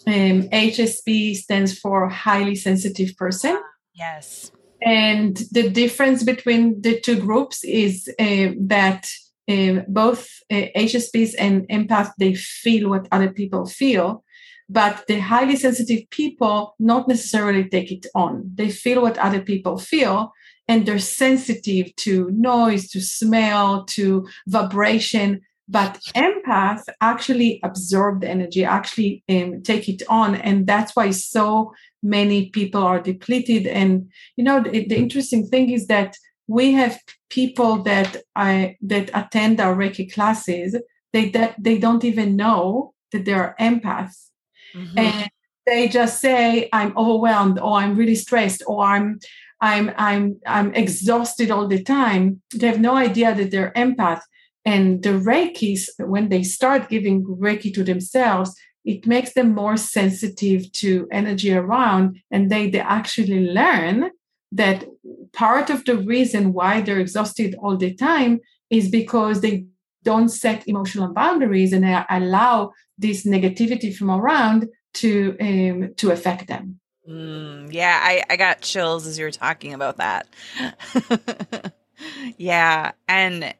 um, 0.07 0.49
hsp 0.49 1.35
stands 1.37 1.79
for 1.79 2.09
highly 2.09 2.55
sensitive 2.55 3.17
person. 3.17 3.61
Yes. 3.95 4.51
And 4.83 5.37
the 5.51 5.71
difference 5.71 6.23
between 6.23 6.83
the 6.83 7.01
two 7.01 7.19
groups 7.19 7.65
is 7.65 8.09
uh, 8.19 8.49
that 8.59 9.07
uh, 9.49 9.83
both 9.89 10.29
uh, 10.51 10.67
HSPs 10.77 11.35
and 11.39 11.67
empaths 11.69 12.13
they 12.19 12.35
feel 12.35 12.91
what 12.91 13.09
other 13.13 13.31
people 13.31 13.67
feel, 13.67 14.25
but 14.69 15.05
the 15.09 15.19
highly 15.19 15.57
sensitive 15.57 16.09
people 16.11 16.75
not 16.79 17.09
necessarily 17.09 17.69
take 17.69 17.93
it 17.93 18.07
on. 18.15 18.51
They 18.55 18.71
feel 18.71 19.03
what 19.03 19.19
other 19.19 19.41
people 19.41 19.79
feel, 19.79 20.33
and 20.69 20.87
they're 20.87 20.99
sensitive 20.99 21.95
to 21.97 22.31
noise, 22.33 22.89
to 22.91 23.01
smell, 23.01 23.85
to 23.87 24.27
vibration. 24.47 25.43
But 25.69 25.99
empaths 26.15 26.85
actually 27.01 27.61
absorb 27.63 28.21
the 28.21 28.29
energy, 28.29 28.65
actually 28.65 29.25
um, 29.31 29.63
take 29.63 29.89
it 29.89 30.03
on, 30.09 30.35
and 30.35 30.67
that's 30.67 30.95
why 30.95 31.11
so 31.11 31.73
many 32.03 32.51
people 32.51 32.83
are 32.83 33.01
depleted. 33.01 33.67
And 33.67 34.11
you 34.37 34.45
know, 34.45 34.63
the, 34.63 34.87
the 34.87 34.97
interesting 34.97 35.47
thing 35.47 35.71
is 35.71 35.87
that 35.87 36.17
we 36.47 36.73
have 36.73 37.01
people 37.31 37.83
that 37.85 38.19
I 38.37 38.77
that 38.83 39.11
attend 39.15 39.61
our 39.61 39.75
Reiki 39.75 40.13
classes. 40.13 40.77
They 41.13 41.31
that 41.31 41.55
they 41.59 41.79
don't 41.79 42.05
even 42.05 42.37
know 42.37 42.93
that 43.13 43.25
they 43.25 43.33
are 43.33 43.55
empaths, 43.61 44.31
mm-hmm. 44.75 44.99
and 44.99 45.31
they 45.67 45.89
just 45.89 46.21
say, 46.21 46.69
"I'm 46.73 46.97
overwhelmed," 46.97 47.59
or 47.59 47.79
"I'm 47.79 47.95
really 47.95 48.17
stressed," 48.17 48.63
or 48.67 48.85
"I'm." 48.85 49.19
I'm 49.61 49.93
I'm 49.97 50.41
I'm 50.47 50.75
exhausted 50.75 51.51
all 51.51 51.67
the 51.69 51.83
time. 51.83 52.43
They 52.55 52.67
have 52.67 52.81
no 52.81 52.97
idea 52.97 53.35
that 53.35 53.51
they're 53.51 53.73
empath. 53.75 54.21
And 54.65 55.03
the 55.03 55.11
Reikis, 55.11 55.89
when 55.99 56.29
they 56.29 56.43
start 56.43 56.91
giving 56.91 57.25
Reiki 57.25 57.73
to 57.75 57.85
themselves, 57.85 58.55
it 58.85 59.07
makes 59.07 59.33
them 59.33 59.55
more 59.55 59.77
sensitive 59.77 60.71
to 60.73 61.09
energy 61.11 61.53
around, 61.53 62.21
and 62.31 62.51
they, 62.51 62.69
they 62.69 62.81
actually 62.81 63.49
learn 63.49 64.11
that 64.53 64.85
part 65.33 65.71
of 65.71 65.85
the 65.85 65.97
reason 65.97 66.53
why 66.53 66.81
they're 66.81 67.01
exhausted 67.01 67.57
all 67.61 67.77
the 67.77 67.95
time 67.95 68.41
is 68.71 68.91
because 68.91 69.41
they 69.41 69.67
don't 70.05 70.29
set 70.29 70.69
emotional 70.69 71.09
boundaries 71.13 71.73
and 71.73 71.85
allow 72.09 72.73
this 72.97 73.27
negativity 73.27 73.95
from 73.95 74.11
around 74.11 74.69
to 74.95 75.37
um, 75.41 75.95
to 75.97 76.11
affect 76.11 76.47
them. 76.47 76.79
Mm, 77.09 77.73
yeah, 77.73 78.01
I, 78.03 78.23
I 78.31 78.37
got 78.37 78.63
chills 78.63 79.07
as 79.07 79.19
you 79.19 79.25
were 79.25 79.31
talking 79.31 79.75
about 79.75 79.99
that. 79.99 80.27
yeah, 82.39 82.93
and 83.09 83.55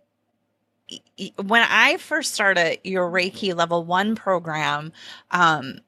when 1.37 1.67
I 1.69 1.97
first 1.99 2.33
started 2.33 2.79
your 2.85 3.11
Reiki 3.11 3.55
level 3.55 3.85
one 3.85 4.15
program, 4.15 4.93
um, 5.31 5.81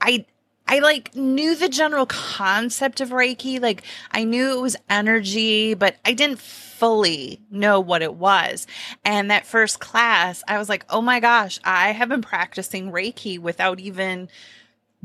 I 0.00 0.26
I 0.70 0.78
like 0.78 1.16
knew 1.16 1.56
the 1.56 1.68
general 1.68 2.06
concept 2.06 3.00
of 3.00 3.08
Reiki. 3.08 3.60
Like 3.60 3.82
I 4.12 4.22
knew 4.22 4.56
it 4.56 4.62
was 4.62 4.76
energy, 4.88 5.74
but 5.74 5.96
I 6.04 6.12
didn't 6.12 6.38
fully 6.38 7.40
know 7.50 7.80
what 7.80 8.02
it 8.02 8.14
was. 8.14 8.68
And 9.04 9.32
that 9.32 9.46
first 9.46 9.80
class, 9.80 10.44
I 10.46 10.58
was 10.58 10.68
like, 10.68 10.86
oh 10.88 11.02
my 11.02 11.18
gosh, 11.18 11.58
I 11.64 11.90
have 11.90 12.08
been 12.08 12.22
practicing 12.22 12.92
Reiki 12.92 13.36
without 13.36 13.80
even 13.80 14.28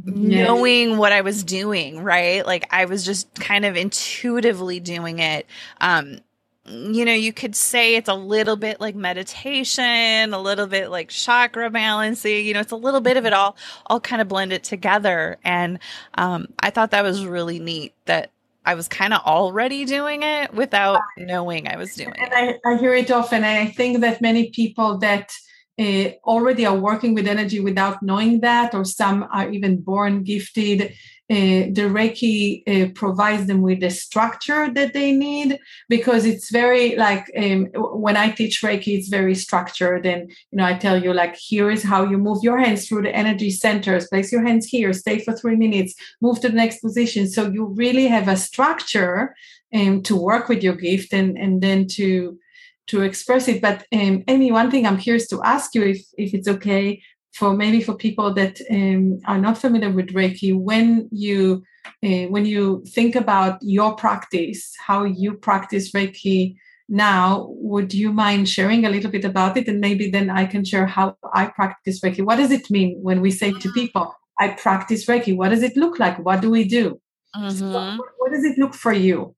knowing 0.03 0.97
what 0.97 1.11
I 1.11 1.21
was 1.21 1.43
doing, 1.43 2.03
right? 2.03 2.45
Like 2.45 2.67
I 2.71 2.85
was 2.85 3.03
just 3.03 3.33
kind 3.33 3.65
of 3.65 3.75
intuitively 3.75 4.79
doing 4.79 5.17
it. 5.17 5.47
Um, 5.81 6.19
you 6.67 7.05
know, 7.05 7.13
you 7.13 7.31
could 7.31 7.55
say 7.55 7.95
it's 7.95 8.09
a 8.09 8.15
little 8.15 8.55
bit 8.55 8.81
like 8.81 8.95
meditation, 8.95 10.33
a 10.33 10.39
little 10.39 10.65
bit 10.65 10.89
like 10.89 11.09
chakra 11.09 11.69
balancing, 11.69 12.45
you 12.45 12.53
know, 12.53 12.59
it's 12.59 12.71
a 12.71 12.77
little 12.77 13.01
bit 13.01 13.17
of 13.17 13.25
it 13.25 13.33
all, 13.33 13.55
all 13.85 13.99
kind 13.99 14.21
of 14.21 14.27
blended 14.27 14.63
together. 14.63 15.37
And 15.43 15.79
um, 16.15 16.47
I 16.59 16.71
thought 16.71 16.91
that 16.91 17.03
was 17.03 17.25
really 17.25 17.59
neat 17.59 17.93
that 18.05 18.31
I 18.65 18.73
was 18.73 18.87
kind 18.87 19.13
of 19.13 19.21
already 19.21 19.85
doing 19.85 20.23
it 20.23 20.53
without 20.53 20.99
knowing 21.17 21.67
I 21.67 21.77
was 21.77 21.93
doing 21.93 22.13
and 22.17 22.33
it. 22.33 22.59
I, 22.65 22.73
I 22.73 22.77
hear 22.77 22.95
it 22.95 23.11
often. 23.11 23.43
And 23.43 23.67
I 23.67 23.71
think 23.71 24.01
that 24.01 24.21
many 24.21 24.49
people 24.49 24.97
that 24.99 25.31
uh, 25.79 26.09
already 26.23 26.65
are 26.65 26.77
working 26.77 27.13
with 27.13 27.27
energy 27.27 27.59
without 27.59 28.01
knowing 28.01 28.41
that, 28.41 28.73
or 28.73 28.85
some 28.85 29.27
are 29.31 29.49
even 29.51 29.81
born 29.81 30.23
gifted 30.23 30.93
uh, 31.27 31.73
the 31.73 31.89
Reiki 31.89 32.61
uh, 32.67 32.91
provides 32.93 33.47
them 33.47 33.63
with 33.63 33.79
the 33.79 33.89
structure 33.89 34.71
that 34.71 34.93
they 34.93 35.11
need 35.11 35.57
because 35.89 36.23
it's 36.23 36.51
very 36.51 36.95
like 36.97 37.31
um, 37.35 37.65
when 37.73 38.15
I 38.15 38.29
teach 38.29 38.61
Reiki, 38.61 38.95
it's 38.95 39.07
very 39.07 39.33
structured. 39.33 40.05
And, 40.05 40.29
you 40.29 40.57
know, 40.57 40.65
I 40.65 40.75
tell 40.75 41.01
you, 41.01 41.13
like, 41.13 41.35
here 41.35 41.71
is 41.71 41.81
how 41.81 42.07
you 42.07 42.19
move 42.19 42.43
your 42.43 42.59
hands 42.59 42.87
through 42.87 43.01
the 43.01 43.15
energy 43.15 43.49
centers, 43.49 44.07
place 44.07 44.31
your 44.31 44.45
hands 44.45 44.67
here, 44.67 44.93
stay 44.93 45.17
for 45.17 45.33
three 45.33 45.55
minutes, 45.55 45.95
move 46.21 46.39
to 46.41 46.49
the 46.49 46.55
next 46.55 46.81
position. 46.81 47.27
So 47.27 47.49
you 47.49 47.65
really 47.75 48.05
have 48.05 48.27
a 48.27 48.37
structure 48.37 49.35
um, 49.73 50.03
to 50.03 50.15
work 50.15 50.47
with 50.47 50.61
your 50.61 50.75
gift 50.75 51.11
and, 51.11 51.35
and 51.39 51.59
then 51.59 51.87
to 51.93 52.37
to 52.87 53.01
express 53.01 53.47
it. 53.47 53.61
But 53.61 53.85
um, 53.93 54.23
Amy, 54.27 54.51
one 54.51 54.71
thing 54.71 54.85
I'm 54.85 54.97
curious 54.97 55.27
to 55.29 55.41
ask 55.43 55.75
you, 55.75 55.83
if 55.83 56.05
if 56.17 56.33
it's 56.33 56.47
okay, 56.47 57.01
for 57.33 57.53
maybe 57.53 57.81
for 57.81 57.95
people 57.95 58.33
that 58.33 58.59
um, 58.71 59.19
are 59.25 59.37
not 59.37 59.57
familiar 59.57 59.91
with 59.91 60.13
Reiki, 60.13 60.57
when 60.57 61.09
you 61.11 61.63
uh, 62.03 62.25
when 62.33 62.45
you 62.45 62.83
think 62.87 63.15
about 63.15 63.59
your 63.61 63.95
practice, 63.95 64.73
how 64.85 65.03
you 65.03 65.33
practice 65.33 65.91
Reiki 65.91 66.55
now, 66.87 67.47
would 67.49 67.93
you 67.93 68.13
mind 68.13 68.47
sharing 68.47 68.85
a 68.85 68.89
little 68.89 69.11
bit 69.11 69.25
about 69.25 69.57
it, 69.57 69.67
and 69.67 69.79
maybe 69.79 70.09
then 70.09 70.29
I 70.29 70.45
can 70.45 70.63
share 70.63 70.85
how 70.85 71.17
I 71.33 71.47
practice 71.47 71.99
Reiki. 72.01 72.23
What 72.23 72.37
does 72.37 72.51
it 72.51 72.69
mean 72.69 72.99
when 73.01 73.21
we 73.21 73.31
say 73.31 73.51
to 73.51 73.71
people, 73.73 74.15
"I 74.39 74.49
practice 74.49 75.05
Reiki"? 75.05 75.35
What 75.35 75.49
does 75.49 75.63
it 75.63 75.75
look 75.75 75.99
like? 75.99 76.17
What 76.23 76.41
do 76.41 76.49
we 76.49 76.63
do? 76.63 77.01
Mm-hmm. 77.35 77.49
So 77.49 77.71
what, 77.71 77.99
what 78.17 78.31
does 78.31 78.45
it 78.45 78.57
look 78.57 78.73
for 78.73 78.93
you? 78.93 79.35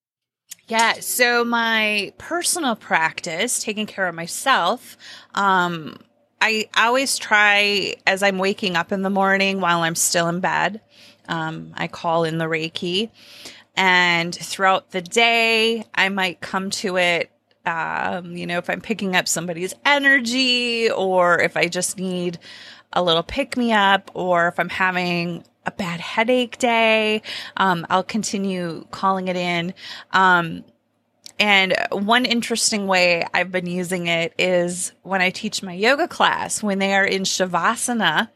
Yeah. 0.67 0.95
So 0.99 1.45
my 1.45 2.11
personal 2.17 2.75
practice, 2.75 3.63
taking 3.63 3.85
care 3.85 4.07
of 4.07 4.15
myself, 4.15 4.97
um, 5.33 5.97
I 6.41 6.69
always 6.75 7.17
try 7.17 7.95
as 8.05 8.21
I'm 8.21 8.37
waking 8.37 8.75
up 8.75 8.91
in 8.91 9.01
the 9.01 9.09
morning 9.09 9.61
while 9.61 9.81
I'm 9.81 9.95
still 9.95 10.27
in 10.27 10.39
bed. 10.41 10.81
Um, 11.29 11.71
I 11.75 11.87
call 11.87 12.25
in 12.25 12.37
the 12.37 12.45
Reiki. 12.45 13.09
And 13.75 14.35
throughout 14.35 14.91
the 14.91 15.01
day, 15.01 15.85
I 15.93 16.09
might 16.09 16.41
come 16.41 16.69
to 16.71 16.97
it. 16.97 17.31
Um, 17.65 18.35
you 18.35 18.45
know, 18.45 18.57
if 18.57 18.69
I'm 18.69 18.81
picking 18.81 19.15
up 19.15 19.27
somebody's 19.27 19.73
energy 19.85 20.89
or 20.89 21.39
if 21.39 21.55
I 21.57 21.67
just 21.67 21.97
need 21.97 22.39
a 22.93 23.03
little 23.03 23.23
pick 23.23 23.57
me 23.57 23.71
up 23.73 24.09
or 24.13 24.47
if 24.47 24.59
I'm 24.59 24.69
having 24.69 25.43
a 25.67 25.71
bad 25.71 25.99
headache 25.99 26.57
day, 26.57 27.21
um, 27.57 27.85
I'll 27.89 28.03
continue 28.03 28.87
calling 28.89 29.27
it 29.27 29.35
in. 29.35 29.73
Um, 30.11 30.63
and 31.39 31.75
one 31.91 32.25
interesting 32.25 32.87
way 32.87 33.23
I've 33.31 33.51
been 33.51 33.67
using 33.67 34.07
it 34.07 34.33
is 34.39 34.91
when 35.03 35.21
I 35.21 35.29
teach 35.29 35.61
my 35.61 35.73
yoga 35.73 36.07
class, 36.07 36.63
when 36.63 36.79
they 36.79 36.95
are 36.95 37.05
in 37.05 37.23
Shavasana, 37.23 38.29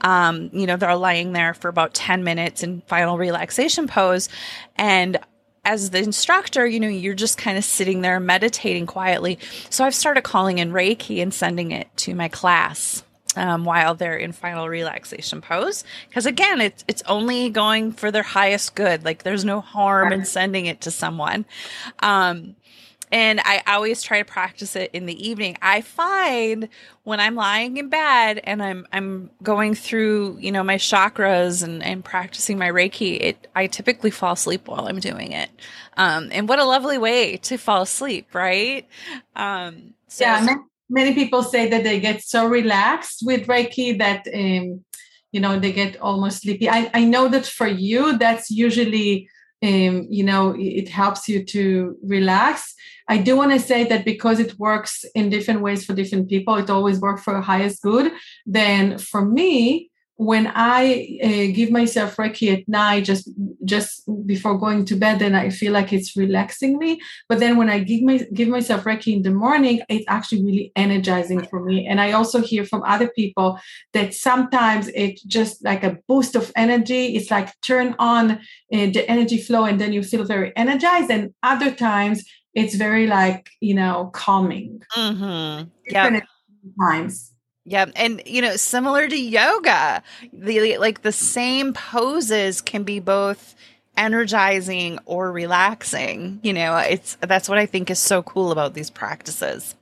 um, 0.00 0.50
you 0.52 0.66
know, 0.66 0.76
they're 0.76 0.96
lying 0.96 1.32
there 1.32 1.54
for 1.54 1.68
about 1.68 1.94
10 1.94 2.24
minutes 2.24 2.64
in 2.64 2.80
final 2.88 3.18
relaxation 3.18 3.86
pose. 3.86 4.28
And 4.74 5.18
as 5.64 5.90
the 5.90 5.98
instructor, 5.98 6.66
you 6.66 6.80
know, 6.80 6.88
you're 6.88 7.14
just 7.14 7.38
kind 7.38 7.56
of 7.56 7.64
sitting 7.64 8.00
there 8.00 8.18
meditating 8.18 8.86
quietly. 8.86 9.38
So 9.68 9.84
I've 9.84 9.94
started 9.94 10.22
calling 10.22 10.58
in 10.58 10.72
Reiki 10.72 11.22
and 11.22 11.32
sending 11.32 11.70
it 11.70 11.88
to 11.98 12.16
my 12.16 12.28
class 12.28 13.04
um, 13.36 13.64
while 13.64 13.94
they're 13.94 14.16
in 14.16 14.32
final 14.32 14.68
relaxation 14.68 15.40
pose. 15.40 15.84
Because 16.08 16.26
again, 16.26 16.60
it's 16.60 16.84
it's 16.88 17.02
only 17.06 17.50
going 17.50 17.92
for 17.92 18.10
their 18.10 18.22
highest 18.22 18.74
good. 18.74 19.04
Like 19.04 19.22
there's 19.22 19.44
no 19.44 19.60
harm 19.60 20.12
in 20.12 20.24
sending 20.24 20.66
it 20.66 20.82
to 20.82 20.90
someone. 20.90 21.44
Um, 22.00 22.56
and 23.12 23.40
I 23.44 23.62
always 23.66 24.02
try 24.02 24.18
to 24.18 24.24
practice 24.24 24.76
it 24.76 24.90
in 24.92 25.06
the 25.06 25.28
evening. 25.28 25.56
I 25.60 25.80
find 25.80 26.68
when 27.02 27.18
I'm 27.18 27.34
lying 27.34 27.76
in 27.76 27.88
bed 27.88 28.40
and 28.44 28.62
I'm 28.62 28.86
I'm 28.92 29.30
going 29.42 29.74
through, 29.74 30.38
you 30.40 30.52
know, 30.52 30.62
my 30.62 30.76
chakras 30.76 31.62
and, 31.62 31.82
and 31.82 32.04
practicing 32.04 32.56
my 32.58 32.68
Reiki, 32.68 33.20
it 33.20 33.48
I 33.54 33.66
typically 33.66 34.10
fall 34.10 34.34
asleep 34.34 34.68
while 34.68 34.86
I'm 34.86 35.00
doing 35.00 35.32
it. 35.32 35.50
Um, 35.96 36.28
and 36.30 36.48
what 36.48 36.60
a 36.60 36.64
lovely 36.64 36.98
way 36.98 37.36
to 37.38 37.56
fall 37.56 37.82
asleep, 37.82 38.32
right? 38.34 38.86
Um, 39.34 39.94
so, 40.06 40.24
yeah, 40.24 40.56
many 40.90 41.14
people 41.14 41.42
say 41.42 41.68
that 41.70 41.84
they 41.84 42.00
get 42.00 42.22
so 42.22 42.46
relaxed 42.46 43.20
with 43.24 43.46
Reiki 43.46 43.96
that 43.98 44.26
um, 44.34 44.84
you 45.32 45.40
know 45.40 45.58
they 45.58 45.72
get 45.72 46.00
almost 46.00 46.42
sleepy. 46.42 46.68
I, 46.68 46.90
I 46.92 47.04
know 47.04 47.28
that 47.28 47.46
for 47.46 47.68
you, 47.68 48.18
that's 48.18 48.50
usually 48.50 49.28
um, 49.62 50.06
you 50.10 50.24
know 50.24 50.54
it 50.58 50.88
helps 50.88 51.28
you 51.28 51.44
to 51.44 51.96
relax. 52.02 52.74
I 53.08 53.18
do 53.18 53.36
want 53.36 53.52
to 53.52 53.58
say 53.58 53.84
that 53.84 54.04
because 54.04 54.38
it 54.38 54.58
works 54.58 55.04
in 55.14 55.30
different 55.30 55.62
ways 55.62 55.84
for 55.84 55.94
different 55.94 56.28
people, 56.28 56.54
it 56.56 56.70
always 56.70 57.00
works 57.00 57.22
for 57.22 57.40
highest 57.40 57.82
good. 57.82 58.12
Then 58.46 58.98
for 58.98 59.24
me, 59.24 59.89
when 60.20 60.52
I 60.54 61.18
uh, 61.24 61.56
give 61.56 61.70
myself 61.70 62.16
Reiki 62.16 62.52
at 62.52 62.68
night, 62.68 63.04
just 63.04 63.30
just 63.64 64.02
before 64.26 64.58
going 64.58 64.84
to 64.84 64.94
bed, 64.94 65.18
then 65.18 65.34
I 65.34 65.48
feel 65.48 65.72
like 65.72 65.94
it's 65.94 66.14
relaxing 66.14 66.76
me. 66.76 67.00
But 67.26 67.38
then 67.38 67.56
when 67.56 67.70
I 67.70 67.78
give 67.78 68.02
my 68.02 68.18
give 68.34 68.48
myself 68.48 68.84
Reiki 68.84 69.14
in 69.16 69.22
the 69.22 69.30
morning, 69.30 69.80
it's 69.88 70.04
actually 70.08 70.44
really 70.44 70.72
energizing 70.76 71.46
for 71.46 71.64
me. 71.64 71.86
And 71.86 72.02
I 72.02 72.12
also 72.12 72.42
hear 72.42 72.66
from 72.66 72.82
other 72.82 73.08
people 73.08 73.58
that 73.94 74.12
sometimes 74.12 74.88
it's 74.94 75.22
just 75.22 75.64
like 75.64 75.82
a 75.84 75.96
boost 76.06 76.36
of 76.36 76.52
energy. 76.54 77.16
It's 77.16 77.30
like 77.30 77.58
turn 77.62 77.96
on 77.98 78.32
uh, 78.32 78.36
the 78.70 79.06
energy 79.08 79.38
flow, 79.38 79.64
and 79.64 79.80
then 79.80 79.94
you 79.94 80.02
feel 80.02 80.24
very 80.24 80.52
energized. 80.54 81.10
And 81.10 81.32
other 81.42 81.70
times 81.70 82.22
it's 82.52 82.74
very 82.74 83.06
like 83.06 83.48
you 83.60 83.74
know 83.74 84.10
calming. 84.12 84.82
Mm-hmm. 84.94 85.70
Yeah. 85.86 86.20
Times. 86.78 87.29
Yeah, 87.70 87.86
and 87.94 88.20
you 88.26 88.42
know, 88.42 88.56
similar 88.56 89.06
to 89.06 89.16
yoga, 89.16 90.02
the 90.32 90.76
like 90.78 91.02
the 91.02 91.12
same 91.12 91.72
poses 91.72 92.60
can 92.60 92.82
be 92.82 92.98
both 92.98 93.54
energizing 93.96 94.98
or 95.04 95.30
relaxing. 95.30 96.40
You 96.42 96.52
know, 96.52 96.76
it's 96.78 97.16
that's 97.20 97.48
what 97.48 97.58
I 97.58 97.66
think 97.66 97.88
is 97.88 98.00
so 98.00 98.24
cool 98.24 98.50
about 98.50 98.74
these 98.74 98.90
practices. 98.90 99.76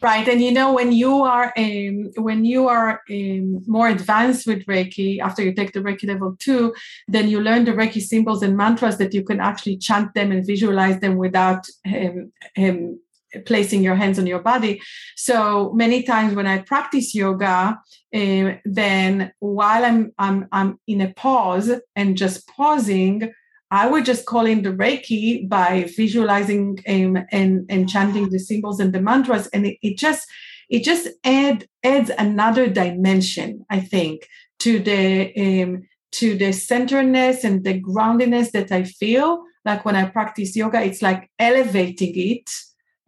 Right, 0.00 0.26
and 0.26 0.40
you 0.42 0.50
know 0.50 0.72
when 0.72 0.92
you 0.92 1.24
are 1.24 1.52
um, 1.58 2.10
when 2.16 2.46
you 2.46 2.68
are 2.68 3.02
um, 3.10 3.62
more 3.66 3.88
advanced 3.88 4.46
with 4.46 4.64
Reiki 4.64 5.20
after 5.20 5.42
you 5.42 5.52
take 5.52 5.72
the 5.72 5.80
Reiki 5.80 6.08
level 6.08 6.36
two, 6.38 6.74
then 7.06 7.28
you 7.28 7.42
learn 7.42 7.66
the 7.66 7.72
Reiki 7.72 8.00
symbols 8.00 8.42
and 8.42 8.56
mantras 8.56 8.96
that 8.96 9.12
you 9.12 9.22
can 9.22 9.40
actually 9.40 9.76
chant 9.76 10.14
them 10.14 10.32
and 10.32 10.46
visualize 10.46 11.00
them 11.00 11.16
without 11.16 11.66
um, 11.86 12.32
um 12.56 12.98
placing 13.44 13.82
your 13.82 13.94
hands 13.94 14.18
on 14.18 14.26
your 14.26 14.40
body. 14.40 14.80
So 15.16 15.72
many 15.72 16.02
times 16.02 16.34
when 16.34 16.46
I 16.46 16.58
practice 16.58 17.14
yoga, 17.14 17.78
uh, 18.14 18.52
then 18.64 19.32
while 19.40 19.84
I'm, 19.84 20.12
I'm 20.18 20.46
I'm 20.52 20.78
in 20.86 21.00
a 21.00 21.12
pause 21.14 21.70
and 21.94 22.16
just 22.16 22.46
pausing, 22.48 23.32
I 23.70 23.88
would 23.88 24.04
just 24.04 24.26
call 24.26 24.46
in 24.46 24.62
the 24.62 24.70
Reiki 24.70 25.48
by 25.48 25.90
visualizing 25.96 26.78
um, 26.88 27.18
and 27.32 27.66
and 27.68 27.88
chanting 27.88 28.30
the 28.30 28.38
symbols 28.38 28.80
and 28.80 28.92
the 28.92 29.00
mantras, 29.00 29.48
and 29.48 29.66
it, 29.66 29.78
it 29.82 29.98
just 29.98 30.26
it 30.68 30.84
just 30.84 31.08
add 31.24 31.66
adds 31.84 32.10
another 32.18 32.68
dimension, 32.68 33.64
I 33.70 33.80
think, 33.80 34.28
to 34.60 34.78
the 34.78 35.62
um, 35.62 35.82
to 36.12 36.36
the 36.38 36.52
centeredness 36.52 37.44
and 37.44 37.64
the 37.64 37.80
groundedness 37.80 38.52
that 38.52 38.72
I 38.72 38.84
feel. 38.84 39.42
Like 39.64 39.84
when 39.84 39.96
I 39.96 40.04
practice 40.04 40.54
yoga, 40.54 40.80
it's 40.80 41.02
like 41.02 41.28
elevating 41.40 42.12
it 42.14 42.48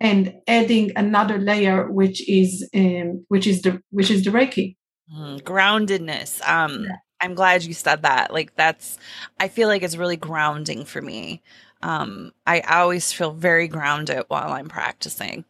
and 0.00 0.34
adding 0.46 0.92
another 0.96 1.38
layer 1.38 1.90
which 1.90 2.26
is 2.28 2.68
um, 2.74 3.24
which 3.28 3.46
is 3.46 3.62
the 3.62 3.82
which 3.90 4.10
is 4.10 4.24
the 4.24 4.30
reiki. 4.30 4.76
Mm, 5.14 5.42
groundedness. 5.42 6.46
Um 6.48 6.84
yeah. 6.84 6.96
i'm 7.20 7.34
glad 7.34 7.64
you 7.64 7.74
said 7.74 8.02
that. 8.02 8.32
Like 8.32 8.54
that's 8.56 8.98
i 9.40 9.48
feel 9.48 9.68
like 9.68 9.82
it's 9.82 9.96
really 9.96 10.16
grounding 10.16 10.84
for 10.84 11.02
me. 11.02 11.42
Um 11.82 12.32
i 12.46 12.60
always 12.60 13.12
feel 13.12 13.32
very 13.32 13.68
grounded 13.68 14.24
while 14.28 14.52
i'm 14.52 14.68
practicing. 14.68 15.44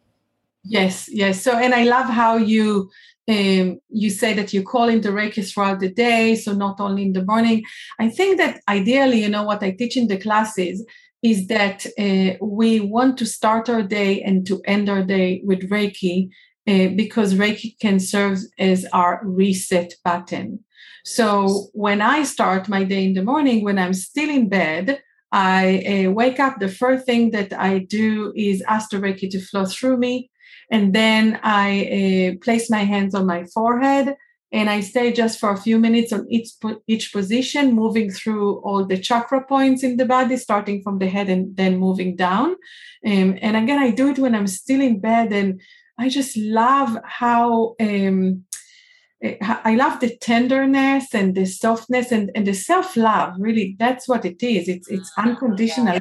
Yes 0.63 1.09
yes. 1.11 1.41
So 1.41 1.57
and 1.57 1.73
i 1.73 1.83
love 1.83 2.07
how 2.07 2.37
you 2.37 2.89
um, 3.29 3.79
you 3.89 4.09
say 4.09 4.33
that 4.33 4.53
you 4.53 4.63
call 4.63 4.89
in 4.89 5.01
the 5.01 5.09
Reiki 5.09 5.47
throughout 5.47 5.79
the 5.79 5.89
day, 5.89 6.35
so 6.35 6.51
not 6.51 6.79
only 6.79 7.03
in 7.03 7.13
the 7.13 7.23
morning. 7.23 7.63
I 7.99 8.09
think 8.09 8.37
that 8.37 8.59
ideally, 8.67 9.21
you 9.21 9.29
know, 9.29 9.43
what 9.43 9.61
I 9.61 9.71
teach 9.71 9.95
in 9.97 10.07
the 10.07 10.17
classes 10.17 10.83
is 11.21 11.47
that 11.47 11.85
uh, 11.97 12.37
we 12.41 12.79
want 12.79 13.17
to 13.17 13.25
start 13.25 13.69
our 13.69 13.83
day 13.83 14.21
and 14.21 14.45
to 14.47 14.61
end 14.65 14.89
our 14.89 15.03
day 15.03 15.41
with 15.43 15.69
Reiki 15.69 16.29
uh, 16.67 16.89
because 16.95 17.33
Reiki 17.33 17.77
can 17.79 17.99
serve 17.99 18.39
as 18.57 18.85
our 18.93 19.21
reset 19.23 19.93
button. 20.03 20.63
So 21.03 21.67
when 21.73 22.01
I 22.01 22.23
start 22.23 22.69
my 22.69 22.83
day 22.83 23.05
in 23.05 23.13
the 23.13 23.23
morning, 23.23 23.63
when 23.63 23.79
I'm 23.79 23.93
still 23.93 24.29
in 24.29 24.49
bed, 24.49 25.01
I 25.31 26.05
uh, 26.07 26.11
wake 26.11 26.39
up. 26.39 26.59
The 26.59 26.69
first 26.69 27.05
thing 27.05 27.31
that 27.31 27.53
I 27.53 27.79
do 27.79 28.33
is 28.35 28.61
ask 28.67 28.89
the 28.89 28.97
Reiki 28.97 29.29
to 29.31 29.41
flow 29.41 29.65
through 29.65 29.97
me. 29.97 30.29
And 30.71 30.93
then 30.93 31.39
I 31.43 32.35
uh, 32.37 32.43
place 32.43 32.69
my 32.69 32.83
hands 32.83 33.15
on 33.15 33.25
my 33.25 33.45
forehead 33.45 34.15
and 34.51 34.69
I 34.69 34.79
stay 34.79 35.13
just 35.13 35.39
for 35.39 35.51
a 35.51 35.57
few 35.57 35.77
minutes 35.77 36.11
on 36.11 36.25
each 36.29 36.49
each 36.87 37.13
position, 37.13 37.73
moving 37.73 38.09
through 38.11 38.59
all 38.61 38.85
the 38.85 38.97
chakra 38.97 39.43
points 39.43 39.83
in 39.83 39.97
the 39.97 40.05
body, 40.05 40.37
starting 40.37 40.81
from 40.81 40.97
the 40.97 41.07
head 41.07 41.29
and 41.29 41.55
then 41.55 41.77
moving 41.77 42.15
down. 42.15 42.55
Um, 43.05 43.37
and 43.41 43.55
again, 43.55 43.79
I 43.79 43.91
do 43.91 44.09
it 44.09 44.17
when 44.17 44.33
I'm 44.33 44.47
still 44.47 44.81
in 44.81 44.99
bed, 44.99 45.31
and 45.31 45.61
I 45.97 46.09
just 46.09 46.35
love 46.37 46.97
how. 47.03 47.75
Um, 47.79 48.45
eh, 49.21 49.37
I 49.41 49.75
love 49.75 49.99
the 49.99 50.15
tenderness 50.17 51.13
and 51.13 51.35
the 51.35 51.45
softness 51.45 52.11
and, 52.11 52.31
and 52.33 52.47
the 52.47 52.53
self 52.53 52.97
love. 52.97 53.33
Really, 53.37 53.75
that's 53.77 54.07
what 54.07 54.25
it 54.25 54.41
is. 54.41 54.67
It's 54.67 54.89
it's 54.89 55.11
unconditional. 55.17 55.93
Yeah. 55.93 55.99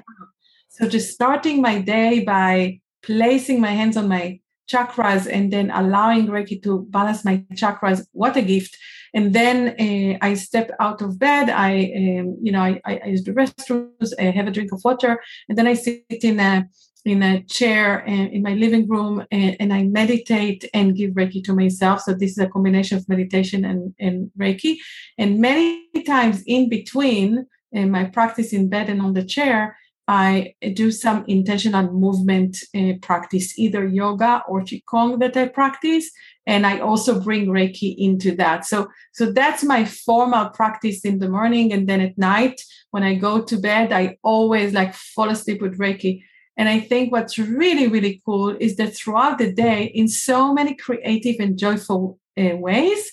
So 0.70 0.88
just 0.88 1.12
starting 1.12 1.60
my 1.60 1.80
day 1.80 2.24
by 2.24 2.80
placing 3.02 3.60
my 3.60 3.72
hands 3.72 3.96
on 3.96 4.08
my 4.08 4.40
chakras 4.70 5.26
and 5.30 5.52
then 5.52 5.70
allowing 5.70 6.26
Reiki 6.26 6.62
to 6.62 6.86
balance 6.90 7.24
my 7.24 7.44
chakras. 7.54 8.06
What 8.12 8.36
a 8.36 8.42
gift. 8.42 8.76
And 9.14 9.32
then 9.32 9.58
uh, 9.68 10.18
I 10.20 10.34
step 10.34 10.70
out 10.80 11.00
of 11.00 11.18
bed. 11.18 11.48
I, 11.50 11.92
um, 11.96 12.36
you 12.42 12.52
know, 12.52 12.60
I, 12.60 12.80
I, 12.84 13.06
use 13.06 13.24
the 13.24 13.32
restrooms, 13.32 14.12
I 14.18 14.24
have 14.24 14.46
a 14.46 14.50
drink 14.50 14.72
of 14.72 14.82
water, 14.84 15.22
and 15.48 15.56
then 15.56 15.66
I 15.66 15.74
sit 15.74 16.04
in 16.10 16.38
a 16.40 16.68
in 17.04 17.22
a 17.22 17.42
chair 17.44 18.04
uh, 18.06 18.10
in 18.10 18.42
my 18.42 18.54
living 18.54 18.86
room 18.86 19.24
and, 19.30 19.56
and, 19.60 19.72
I 19.72 19.84
meditate 19.84 20.68
and 20.74 20.96
give 20.96 21.12
Reiki 21.12 21.42
to 21.44 21.54
myself. 21.54 22.02
So 22.02 22.12
this 22.12 22.32
is 22.32 22.38
a 22.38 22.48
combination 22.48 22.98
of 22.98 23.08
meditation 23.08 23.64
and, 23.64 23.94
and 23.98 24.30
Reiki. 24.38 24.76
And 25.16 25.38
many 25.38 25.86
times 26.04 26.42
in 26.46 26.68
between 26.68 27.46
in 27.72 27.84
uh, 27.84 27.86
my 27.86 28.04
practice 28.04 28.52
in 28.52 28.68
bed 28.68 28.88
and 28.88 29.00
on 29.00 29.14
the 29.14 29.24
chair, 29.24 29.76
I 30.08 30.54
do 30.72 30.90
some 30.90 31.24
intentional 31.28 31.92
movement 31.92 32.56
uh, 32.74 32.94
practice, 33.02 33.58
either 33.58 33.86
yoga 33.86 34.42
or 34.48 34.62
qigong 34.62 35.20
that 35.20 35.36
I 35.36 35.48
practice, 35.48 36.10
and 36.46 36.66
I 36.66 36.80
also 36.80 37.20
bring 37.20 37.48
Reiki 37.48 37.94
into 37.98 38.34
that. 38.36 38.64
So, 38.64 38.88
so 39.12 39.30
that's 39.30 39.62
my 39.62 39.84
formal 39.84 40.48
practice 40.48 41.04
in 41.04 41.18
the 41.18 41.28
morning, 41.28 41.74
and 41.74 41.86
then 41.86 42.00
at 42.00 42.16
night 42.16 42.62
when 42.90 43.02
I 43.02 43.16
go 43.16 43.42
to 43.42 43.56
bed, 43.58 43.92
I 43.92 44.16
always 44.22 44.72
like 44.72 44.94
fall 44.94 45.28
asleep 45.28 45.60
with 45.60 45.78
Reiki. 45.78 46.22
And 46.56 46.70
I 46.70 46.80
think 46.80 47.12
what's 47.12 47.38
really, 47.38 47.86
really 47.86 48.22
cool 48.24 48.56
is 48.58 48.76
that 48.76 48.96
throughout 48.96 49.36
the 49.38 49.52
day, 49.52 49.92
in 49.94 50.08
so 50.08 50.54
many 50.54 50.74
creative 50.74 51.36
and 51.38 51.58
joyful 51.58 52.18
uh, 52.36 52.56
ways, 52.56 53.12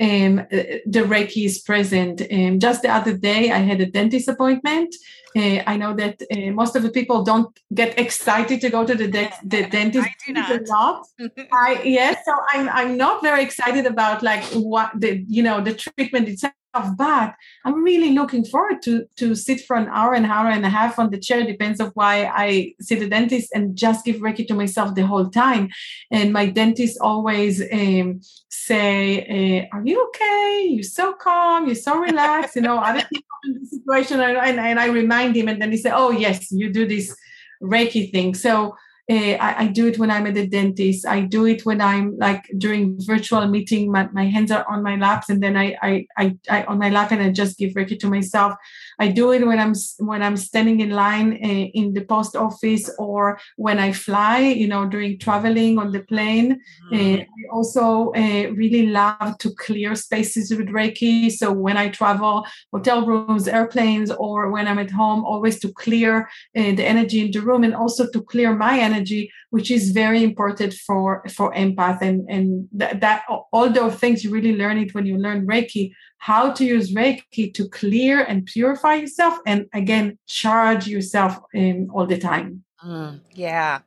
um, 0.00 0.40
uh, 0.40 0.44
the 0.86 1.04
Reiki 1.06 1.44
is 1.44 1.60
present. 1.60 2.22
Um, 2.32 2.58
just 2.58 2.82
the 2.82 2.88
other 2.88 3.16
day, 3.16 3.50
I 3.50 3.58
had 3.58 3.80
a 3.80 3.86
dentist 3.86 4.28
appointment. 4.28 4.94
Uh, 5.36 5.62
I 5.66 5.76
know 5.76 5.94
that 5.94 6.22
uh, 6.32 6.50
most 6.52 6.76
of 6.76 6.82
the 6.82 6.90
people 6.90 7.22
don't 7.22 7.56
get 7.72 7.98
excited 7.98 8.60
to 8.60 8.70
go 8.70 8.84
to 8.84 8.94
the, 8.94 9.08
de- 9.08 9.32
the 9.44 9.66
dentist. 9.70 10.06
I 10.06 10.14
do 10.26 10.32
not. 10.32 10.60
not. 10.66 11.06
I 11.52 11.82
yes, 11.84 12.24
so 12.24 12.32
I'm 12.52 12.68
I'm 12.68 12.96
not 12.96 13.22
very 13.22 13.42
excited 13.42 13.86
about 13.86 14.22
like 14.22 14.44
what 14.52 14.90
the 14.98 15.24
you 15.28 15.42
know 15.42 15.60
the 15.60 15.74
treatment 15.74 16.28
itself 16.28 16.54
but 16.74 17.34
I'm 17.64 17.82
really 17.82 18.10
looking 18.12 18.44
forward 18.44 18.82
to 18.82 19.06
to 19.16 19.34
sit 19.34 19.60
for 19.60 19.76
an 19.76 19.88
hour, 19.88 20.14
an 20.14 20.24
hour 20.24 20.48
and 20.48 20.64
a 20.64 20.68
half 20.68 20.98
on 20.98 21.10
the 21.10 21.18
chair. 21.18 21.44
Depends 21.44 21.80
of 21.80 21.92
why 21.94 22.26
I 22.26 22.74
see 22.80 22.96
the 22.96 23.08
dentist 23.08 23.50
and 23.54 23.76
just 23.76 24.04
give 24.04 24.16
Reiki 24.16 24.46
to 24.48 24.54
myself 24.54 24.94
the 24.94 25.06
whole 25.06 25.28
time. 25.30 25.70
And 26.10 26.32
my 26.32 26.46
dentist 26.46 26.98
always 27.00 27.62
um, 27.72 28.20
say, 28.48 29.66
uh, 29.72 29.76
"Are 29.76 29.86
you 29.86 30.04
okay? 30.08 30.66
You're 30.70 30.82
so 30.82 31.12
calm. 31.12 31.66
You're 31.66 31.74
so 31.88 31.98
relaxed." 31.98 32.56
You 32.56 32.62
know, 32.62 32.78
other 32.78 33.04
people 33.12 33.38
in 33.46 33.60
the 33.60 33.66
situation, 33.66 34.20
and, 34.20 34.36
and, 34.36 34.58
and 34.58 34.80
I 34.80 34.86
remind 34.86 35.36
him, 35.36 35.48
and 35.48 35.60
then 35.60 35.70
he 35.70 35.78
say, 35.78 35.92
"Oh 35.92 36.10
yes, 36.10 36.50
you 36.50 36.72
do 36.72 36.86
this 36.86 37.14
Reiki 37.62 38.10
thing." 38.12 38.34
So 38.34 38.74
uh, 39.10 39.14
I, 39.14 39.64
I, 39.64 39.66
do 39.66 39.86
it 39.86 39.98
when 39.98 40.10
I'm 40.10 40.26
at 40.26 40.32
the 40.32 40.46
dentist. 40.46 41.06
I 41.06 41.20
do 41.20 41.44
it 41.44 41.66
when 41.66 41.82
I'm 41.82 42.16
like 42.16 42.48
during 42.56 42.96
virtual 43.00 43.46
meeting. 43.46 43.92
My, 43.92 44.08
my 44.12 44.24
hands 44.24 44.50
are 44.50 44.64
on 44.66 44.82
my 44.82 44.96
laps, 44.96 45.28
and 45.28 45.42
then 45.42 45.58
I, 45.58 45.76
I, 45.82 46.06
I, 46.16 46.36
I, 46.48 46.64
on 46.64 46.78
my 46.78 46.88
lap, 46.88 47.12
and 47.12 47.20
I 47.20 47.30
just 47.30 47.58
give 47.58 47.74
Reiki 47.74 47.98
to 47.98 48.08
myself. 48.08 48.54
I 48.98 49.08
do 49.08 49.32
it 49.32 49.46
when 49.46 49.58
I'm 49.58 49.74
when 49.98 50.22
I'm 50.22 50.38
standing 50.38 50.80
in 50.80 50.88
line 50.88 51.34
uh, 51.34 51.66
in 51.74 51.92
the 51.92 52.02
post 52.02 52.34
office 52.34 52.88
or 52.98 53.38
when 53.56 53.78
I 53.78 53.92
fly. 53.92 54.38
You 54.38 54.68
know, 54.68 54.86
during 54.86 55.18
traveling 55.18 55.78
on 55.78 55.92
the 55.92 56.00
plane. 56.00 56.60
Mm-hmm. 56.90 56.94
Uh, 56.94 57.18
I 57.24 57.52
also 57.52 58.10
really 58.12 58.86
love 58.86 59.36
to 59.38 59.50
clear 59.54 59.94
spaces 59.96 60.50
with 60.50 60.68
Reiki. 60.68 61.30
So 61.30 61.52
when 61.52 61.76
I 61.76 61.90
travel, 61.90 62.46
hotel 62.72 63.04
rooms, 63.04 63.48
airplanes, 63.48 64.10
or 64.10 64.50
when 64.50 64.66
I'm 64.66 64.78
at 64.78 64.90
home, 64.90 65.26
always 65.26 65.60
to 65.60 65.72
clear 65.74 66.30
the 66.54 66.84
energy 66.84 67.20
in 67.20 67.30
the 67.32 67.40
room 67.40 67.64
and 67.64 67.74
also 67.74 68.10
to 68.10 68.22
clear 68.22 68.56
my 68.56 68.78
energy 68.78 68.93
energy 68.94 69.30
which 69.50 69.70
is 69.70 69.90
very 69.90 70.22
important 70.22 70.72
for 70.72 71.22
for 71.36 71.52
empath 71.54 72.00
and 72.00 72.18
and 72.28 72.68
that, 72.72 73.00
that 73.00 73.24
all 73.52 73.68
those 73.70 73.94
things 73.96 74.24
you 74.24 74.30
really 74.30 74.56
learn 74.56 74.78
it 74.78 74.94
when 74.94 75.06
you 75.06 75.16
learn 75.18 75.46
reiki 75.46 75.92
how 76.18 76.50
to 76.50 76.64
use 76.64 76.94
reiki 76.94 77.52
to 77.52 77.68
clear 77.68 78.24
and 78.24 78.46
purify 78.46 78.94
yourself 78.94 79.38
and 79.46 79.66
again 79.74 80.18
charge 80.26 80.86
yourself 80.86 81.38
in 81.52 81.88
all 81.92 82.06
the 82.06 82.18
time. 82.18 82.64
Mm, 82.84 83.20
yeah. 83.34 83.80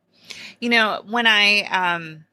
You 0.60 0.70
know 0.70 1.02
when 1.10 1.28
i 1.28 1.62
um 1.82 2.26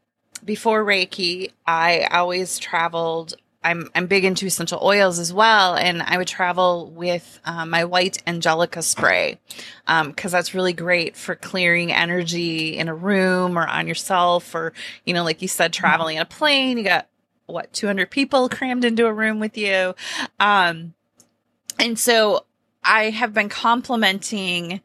before 0.45 0.85
reiki 0.85 1.53
i 1.67 2.07
always 2.11 2.59
traveled 2.59 3.35
I'm 3.65 3.89
I'm 3.95 4.07
big 4.07 4.25
into 4.25 4.47
essential 4.47 4.79
oils 4.83 5.19
as 5.19 5.33
well, 5.33 5.75
and 5.75 6.03
I 6.03 6.19
would 6.19 6.29
travel 6.29 6.91
with 6.91 7.41
uh, 7.45 7.65
my 7.65 7.85
white 7.85 8.23
angelica 8.27 8.83
spray 8.83 9.39
because 9.87 10.07
um, 10.07 10.31
that's 10.31 10.55
really 10.55 10.75
great 10.75 11.17
for 11.17 11.35
clearing 11.35 11.91
energy 11.91 12.77
in 12.77 12.89
a 12.89 12.95
room 12.95 13.59
or 13.59 13.67
on 13.67 13.89
yourself, 13.89 14.55
or 14.55 14.75
you 15.05 15.15
know, 15.15 15.25
like 15.25 15.41
you 15.41 15.49
said, 15.49 15.73
traveling 15.73 16.17
in 16.17 16.23
a 16.23 16.27
plane. 16.27 16.77
You 16.77 16.85
got 16.85 17.09
what 17.47 17.73
200 17.73 18.11
people 18.11 18.49
crammed 18.51 18.85
into 18.85 19.07
a 19.07 19.13
room 19.13 19.41
with 19.41 19.57
you, 19.57 19.95
um, 20.39 20.93
and 21.79 21.99
so 21.99 22.45
I 22.85 23.11
have 23.11 23.33
been 23.33 23.49
complimenting 23.49 24.83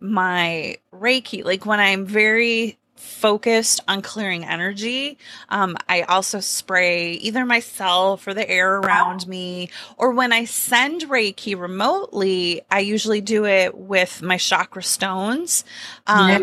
my 0.00 0.76
Reiki, 0.92 1.44
like 1.44 1.66
when 1.66 1.80
I'm 1.80 2.06
very 2.06 2.78
focused 2.96 3.80
on 3.88 4.02
clearing 4.02 4.44
energy. 4.44 5.18
Um, 5.48 5.76
I 5.88 6.02
also 6.02 6.40
spray 6.40 7.12
either 7.12 7.44
myself 7.44 8.26
or 8.26 8.34
the 8.34 8.48
air 8.48 8.76
around 8.78 9.26
me, 9.26 9.70
or 9.96 10.12
when 10.12 10.32
I 10.32 10.44
send 10.44 11.02
Reiki 11.02 11.58
remotely, 11.58 12.62
I 12.70 12.80
usually 12.80 13.20
do 13.20 13.44
it 13.44 13.76
with 13.76 14.22
my 14.22 14.36
chakra 14.36 14.82
stones. 14.82 15.64
Um, 16.06 16.30
yeah. 16.30 16.38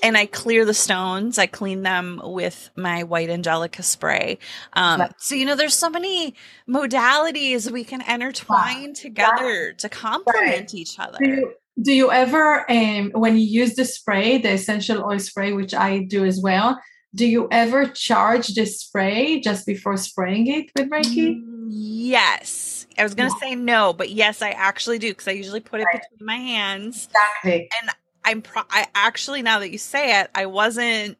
And 0.00 0.16
I 0.16 0.26
clear 0.26 0.64
the 0.64 0.74
stones. 0.74 1.38
I 1.38 1.46
clean 1.46 1.82
them 1.82 2.20
with 2.22 2.70
my 2.76 3.02
white 3.02 3.30
angelica 3.30 3.82
spray. 3.82 4.38
Um, 4.74 5.08
so 5.18 5.34
you 5.34 5.44
know, 5.44 5.56
there's 5.56 5.74
so 5.74 5.90
many 5.90 6.34
modalities 6.68 7.68
we 7.68 7.82
can 7.82 8.00
intertwine 8.02 8.94
together 8.94 9.72
to 9.72 9.88
complement 9.88 10.72
each 10.72 11.00
other 11.00 11.52
do 11.80 11.92
you 11.92 12.10
ever 12.10 12.70
um, 12.70 13.10
when 13.14 13.36
you 13.36 13.44
use 13.44 13.74
the 13.74 13.84
spray 13.84 14.38
the 14.38 14.52
essential 14.52 15.04
oil 15.04 15.18
spray 15.18 15.52
which 15.52 15.74
i 15.74 15.98
do 15.98 16.24
as 16.24 16.40
well 16.40 16.80
do 17.14 17.26
you 17.26 17.48
ever 17.50 17.86
charge 17.86 18.48
the 18.48 18.66
spray 18.66 19.40
just 19.40 19.66
before 19.66 19.96
spraying 19.96 20.46
it 20.46 20.70
with 20.76 20.90
reiki 20.90 21.36
mm, 21.36 21.66
yes 21.70 22.86
i 22.98 23.02
was 23.02 23.14
going 23.14 23.30
to 23.30 23.36
yeah. 23.40 23.50
say 23.50 23.54
no 23.54 23.92
but 23.92 24.10
yes 24.10 24.42
i 24.42 24.50
actually 24.50 24.98
do 24.98 25.08
because 25.08 25.28
i 25.28 25.32
usually 25.32 25.60
put 25.60 25.80
it 25.80 25.84
right. 25.84 26.02
between 26.10 26.26
my 26.26 26.36
hands 26.36 27.06
exactly 27.06 27.68
and 27.80 27.90
i'm 28.24 28.42
pro- 28.42 28.62
i 28.70 28.86
actually 28.94 29.42
now 29.42 29.58
that 29.58 29.70
you 29.70 29.78
say 29.78 30.20
it 30.20 30.30
i 30.34 30.46
wasn't 30.46 31.16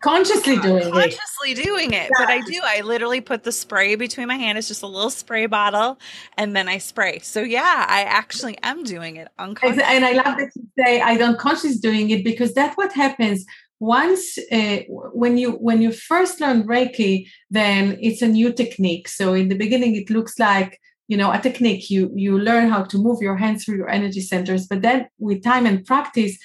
consciously 0.00 0.56
doing 0.58 0.92
consciously 0.92 1.02
it. 1.02 1.18
Consciously 1.18 1.54
doing 1.54 1.92
it. 1.92 2.10
But 2.18 2.28
I 2.28 2.40
do. 2.40 2.60
I 2.64 2.80
literally 2.80 3.20
put 3.20 3.44
the 3.44 3.52
spray 3.52 3.94
between 3.94 4.28
my 4.28 4.36
hand. 4.36 4.58
It's 4.58 4.68
just 4.68 4.82
a 4.82 4.86
little 4.86 5.10
spray 5.10 5.46
bottle 5.46 5.98
and 6.36 6.56
then 6.56 6.68
I 6.68 6.78
spray. 6.78 7.20
So 7.20 7.42
yeah, 7.42 7.86
I 7.88 8.02
actually 8.02 8.58
am 8.62 8.82
doing 8.84 9.16
it 9.16 9.28
unconsciously. 9.38 9.84
And 9.84 10.04
I 10.04 10.12
love 10.12 10.36
that 10.38 10.50
you 10.54 10.68
say 10.78 11.00
I 11.00 11.16
don't 11.16 11.38
consciously 11.38 11.78
doing 11.78 12.10
it 12.10 12.24
because 12.24 12.54
that's 12.54 12.76
what 12.76 12.92
happens 12.92 13.44
once 13.80 14.36
uh, 14.52 14.78
when 14.88 15.38
you 15.38 15.52
when 15.52 15.80
you 15.80 15.90
first 15.90 16.38
learn 16.38 16.62
reiki 16.64 17.26
then 17.50 17.96
it's 18.02 18.20
a 18.20 18.28
new 18.28 18.52
technique 18.52 19.08
so 19.08 19.32
in 19.32 19.48
the 19.48 19.54
beginning 19.54 19.96
it 19.96 20.10
looks 20.10 20.38
like 20.38 20.78
you 21.08 21.16
know 21.16 21.32
a 21.32 21.38
technique 21.38 21.88
you 21.90 22.12
you 22.14 22.38
learn 22.38 22.68
how 22.68 22.84
to 22.84 22.98
move 22.98 23.22
your 23.22 23.36
hands 23.36 23.64
through 23.64 23.76
your 23.76 23.88
energy 23.88 24.20
centers 24.20 24.66
but 24.66 24.82
then 24.82 25.08
with 25.18 25.42
time 25.42 25.64
and 25.64 25.86
practice 25.86 26.38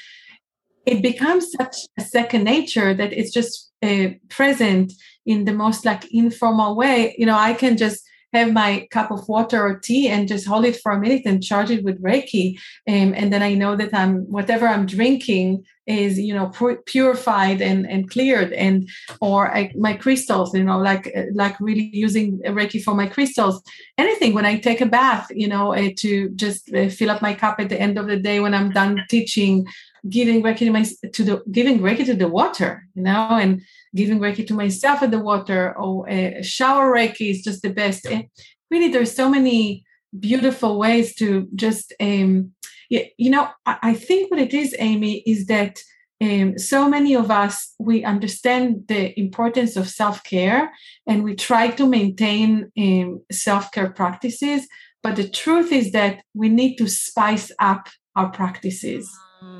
it 0.85 1.01
becomes 1.01 1.51
such 1.51 1.77
a 1.97 2.01
second 2.01 2.43
nature 2.43 2.93
that 2.93 3.13
it's 3.13 3.31
just 3.31 3.71
uh, 3.83 4.07
present 4.29 4.93
in 5.25 5.45
the 5.45 5.53
most 5.53 5.85
like 5.85 6.05
informal 6.11 6.75
way. 6.75 7.15
You 7.17 7.25
know 7.25 7.37
i 7.37 7.53
can 7.53 7.77
just 7.77 8.05
have 8.35 8.51
my 8.51 8.87
cup 8.91 9.11
of 9.11 9.27
water 9.27 9.63
or 9.65 9.79
tea 9.79 10.07
and 10.07 10.27
just 10.27 10.45
hold 10.45 10.65
it 10.65 10.79
for 10.81 10.91
a 10.91 10.99
minute 10.99 11.23
and 11.25 11.43
charge 11.43 11.71
it 11.71 11.83
with 11.83 12.01
reiki 12.03 12.55
um, 12.87 13.13
and 13.15 13.31
then 13.31 13.41
i 13.41 13.53
know 13.53 13.75
that 13.75 13.93
i'm 13.93 14.17
whatever 14.31 14.67
i'm 14.67 14.85
drinking 14.85 15.63
is 15.87 16.19
you 16.19 16.33
know 16.33 16.51
purified 16.85 17.61
and, 17.61 17.87
and 17.89 18.09
cleared 18.09 18.51
and 18.53 18.89
or 19.21 19.55
I, 19.55 19.71
my 19.77 19.93
crystals 19.93 20.55
you 20.55 20.63
know 20.63 20.79
like 20.79 21.11
uh, 21.15 21.23
like 21.33 21.59
really 21.59 21.89
using 21.93 22.39
reiki 22.39 22.81
for 22.83 22.95
my 22.95 23.07
crystals. 23.07 23.61
Anything 23.97 24.33
when 24.33 24.45
i 24.45 24.57
take 24.57 24.81
a 24.81 24.85
bath 24.85 25.27
you 25.29 25.47
know 25.47 25.73
uh, 25.73 25.89
to 25.97 26.29
just 26.29 26.73
uh, 26.73 26.89
fill 26.89 27.11
up 27.11 27.21
my 27.21 27.33
cup 27.33 27.59
at 27.59 27.69
the 27.69 27.79
end 27.79 27.97
of 27.97 28.07
the 28.07 28.17
day 28.17 28.39
when 28.39 28.53
i'm 28.53 28.71
done 28.71 29.03
teaching 29.09 29.65
giving 30.09 30.43
reiki 30.43 30.59
to 30.59 30.71
my 30.71 30.85
to 31.11 31.23
the 31.23 31.43
giving 31.51 31.79
reiki 31.79 32.05
to 32.05 32.13
the 32.13 32.27
water, 32.27 32.87
you 32.95 33.03
know, 33.03 33.29
and 33.31 33.61
giving 33.95 34.19
reiki 34.19 34.45
to 34.47 34.53
myself 34.53 35.01
at 35.01 35.11
the 35.11 35.19
water. 35.19 35.77
Or 35.77 36.07
a 36.09 36.43
shower 36.43 36.91
reiki 36.91 37.29
is 37.29 37.43
just 37.43 37.61
the 37.61 37.69
best. 37.69 38.05
And 38.05 38.25
really, 38.69 38.89
there's 38.89 39.15
so 39.15 39.29
many 39.29 39.85
beautiful 40.17 40.77
ways 40.79 41.15
to 41.15 41.47
just 41.55 41.93
um 41.99 42.51
you 42.89 43.29
know 43.31 43.49
I, 43.65 43.77
I 43.81 43.93
think 43.93 44.31
what 44.31 44.39
it 44.39 44.53
is, 44.53 44.75
Amy, 44.79 45.23
is 45.25 45.47
that 45.47 45.79
um, 46.21 46.57
so 46.57 46.87
many 46.87 47.13
of 47.13 47.29
us 47.29 47.73
we 47.77 48.05
understand 48.05 48.87
the 48.87 49.17
importance 49.19 49.75
of 49.75 49.89
self-care 49.89 50.71
and 51.05 51.23
we 51.23 51.35
try 51.35 51.69
to 51.71 51.85
maintain 51.85 52.71
um, 52.77 53.21
self-care 53.31 53.89
practices 53.89 54.65
but 55.03 55.17
the 55.17 55.27
truth 55.27 55.73
is 55.73 55.91
that 55.91 56.23
we 56.33 56.47
need 56.47 56.77
to 56.77 56.87
spice 56.87 57.51
up 57.59 57.89
our 58.15 58.29
practices 58.29 59.09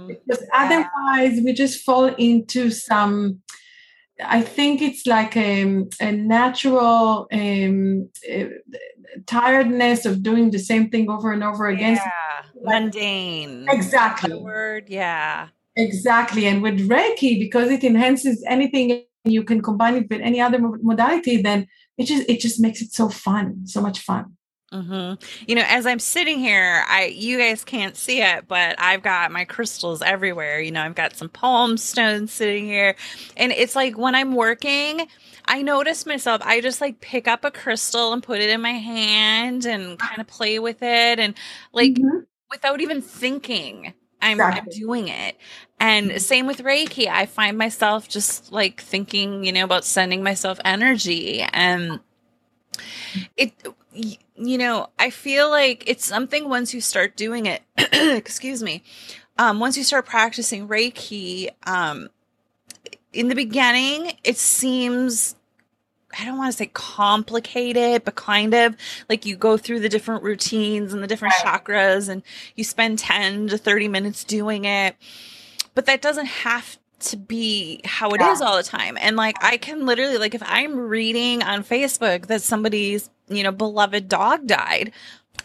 because 0.08 0.44
otherwise 0.54 1.40
we 1.44 1.54
just 1.54 1.84
fall 1.84 2.06
into 2.06 2.70
some 2.70 3.42
I 4.24 4.42
think 4.42 4.82
it's 4.82 5.06
like 5.06 5.36
a, 5.36 5.64
um, 5.64 5.90
a 6.00 6.12
natural 6.12 7.28
um, 7.32 8.10
uh, 8.32 8.46
tiredness 9.26 10.06
of 10.06 10.24
doing 10.24 10.52
the 10.52 10.60
same 10.60 10.90
thing 10.90 11.10
over 11.10 11.34
and 11.34 11.44
over 11.44 11.68
again. 11.68 11.96
Yeah, 11.96 12.46
like, 12.62 12.84
mundane. 12.84 13.66
Exactly. 13.70 14.34
word, 14.42 14.86
yeah. 14.88 15.50
Exactly. 15.76 16.46
And 16.46 16.62
with 16.62 16.88
Reiki, 16.88 17.38
because 17.38 17.70
it 17.70 17.84
enhances 17.84 18.44
anything, 18.48 19.04
you 19.26 19.44
can 19.44 19.62
combine 19.62 19.96
it 19.96 20.10
with 20.10 20.22
any 20.22 20.40
other 20.40 20.60
modality, 20.60 21.42
then 21.42 21.68
it 21.98 22.06
just 22.06 22.30
it 22.30 22.40
just 22.40 22.62
makes 22.62 22.82
it 22.82 22.94
so 22.94 23.10
fun, 23.10 23.68
so 23.68 23.82
much 23.82 24.00
fun. 24.00 24.38
Mm-hmm. 24.74 25.24
You 25.48 25.56
know, 25.56 25.64
as 25.68 25.86
I'm 25.86 26.00
sitting 26.00 26.40
here, 26.40 26.84
I 26.88 27.06
you 27.06 27.38
guys 27.38 27.64
can't 27.64 27.96
see 27.96 28.22
it, 28.22 28.48
but 28.48 28.76
I've 28.80 29.04
got 29.04 29.32
my 29.32 29.46
crystals 29.46 30.02
everywhere. 30.02 30.60
You 30.60 30.72
know, 30.72 30.82
I've 30.82 30.96
got 30.96 31.16
some 31.16 31.30
palm 31.30 31.78
stones 31.78 32.32
sitting 32.32 32.66
here, 32.66 32.96
and 33.38 33.52
it's 33.52 33.76
like 33.76 33.98
when 33.98 34.16
I'm 34.16 34.36
working, 34.36 35.08
I 35.46 35.62
notice 35.62 36.06
myself. 36.06 36.42
I 36.44 36.62
just 36.62 36.82
like 36.82 37.00
pick 37.00 37.28
up 37.28 37.46
a 37.46 37.52
crystal 37.52 38.12
and 38.12 38.24
put 38.24 38.42
it 38.42 38.50
in 38.50 38.62
my 38.62 38.72
hand 38.72 39.66
and 39.66 40.00
kind 40.00 40.20
of 40.20 40.28
play 40.28 40.58
with 40.60 40.82
it, 40.82 41.20
and 41.20 41.36
like 41.72 41.94
mm-hmm. 41.94 42.20
without 42.50 42.82
even 42.82 43.02
thinking. 43.02 43.94
I'm, 44.22 44.40
exactly. 44.40 44.74
I'm 44.74 44.80
doing 44.80 45.08
it. 45.10 45.38
And 45.80 46.20
same 46.20 46.48
with 46.48 46.64
Reiki. 46.64 47.08
I 47.08 47.28
find 47.28 47.60
myself 47.60 48.08
just 48.10 48.52
like 48.52 48.82
thinking, 48.82 49.44
you 49.44 49.52
know, 49.52 49.66
about 49.66 49.86
sending 49.86 50.24
myself 50.24 50.58
energy 50.66 51.42
and 51.42 52.00
it 53.38 53.54
you 54.36 54.58
know, 54.58 54.90
I 55.00 55.10
feel 55.10 55.50
like 55.50 55.84
it's 55.88 56.06
something 56.06 56.50
once 56.50 56.74
you 56.74 56.82
start 56.82 57.16
doing 57.16 57.46
it, 57.46 57.62
excuse 57.78 58.62
me. 58.62 58.84
Um 59.38 59.60
once 59.60 59.78
you 59.78 59.84
start 59.84 60.06
practicing 60.06 60.68
Reiki, 60.68 61.50
um 61.66 62.10
in 63.14 63.30
the 63.30 63.36
beginning, 63.36 64.14
it 64.24 64.38
seems 64.38 65.36
I 66.18 66.26
don't 66.26 66.38
want 66.38 66.52
to 66.52 66.58
say 66.58 66.68
complicated, 66.68 68.06
but 68.06 68.16
kind 68.16 68.54
of 68.54 68.76
like 69.10 69.26
you 69.26 69.36
go 69.36 69.58
through 69.58 69.82
the 69.82 69.90
different 69.90 70.24
routines 70.24 70.94
and 70.94 71.04
the 71.04 71.08
different 71.08 71.34
chakras 71.36 72.08
and 72.08 72.24
you 72.56 72.64
spend 72.64 73.00
10 73.00 73.50
to 73.50 73.58
30 73.58 73.88
minutes 73.90 74.24
doing 74.24 74.66
it. 74.66 74.96
But 75.74 75.86
that 75.88 76.02
doesn't 76.02 76.28
have 76.28 76.78
to 77.00 77.18
be 77.18 77.82
how 77.84 78.10
it 78.12 78.22
yeah. 78.22 78.32
is 78.32 78.42
all 78.42 78.58
the 78.58 78.64
time. 78.64 78.98
And 79.00 79.16
like 79.16 79.36
I 79.44 79.58
can 79.58 79.86
literally 79.86 80.18
like 80.18 80.36
if 80.36 80.44
I'm 80.46 80.78
reading 80.78 81.44
on 81.44 81.64
Facebook 81.64 82.28
that 82.28 82.42
somebody's, 82.42 83.10
you 83.28 83.44
know, 83.44 83.52
beloved 83.52 84.08
dog 84.08 84.48
died, 84.48 84.92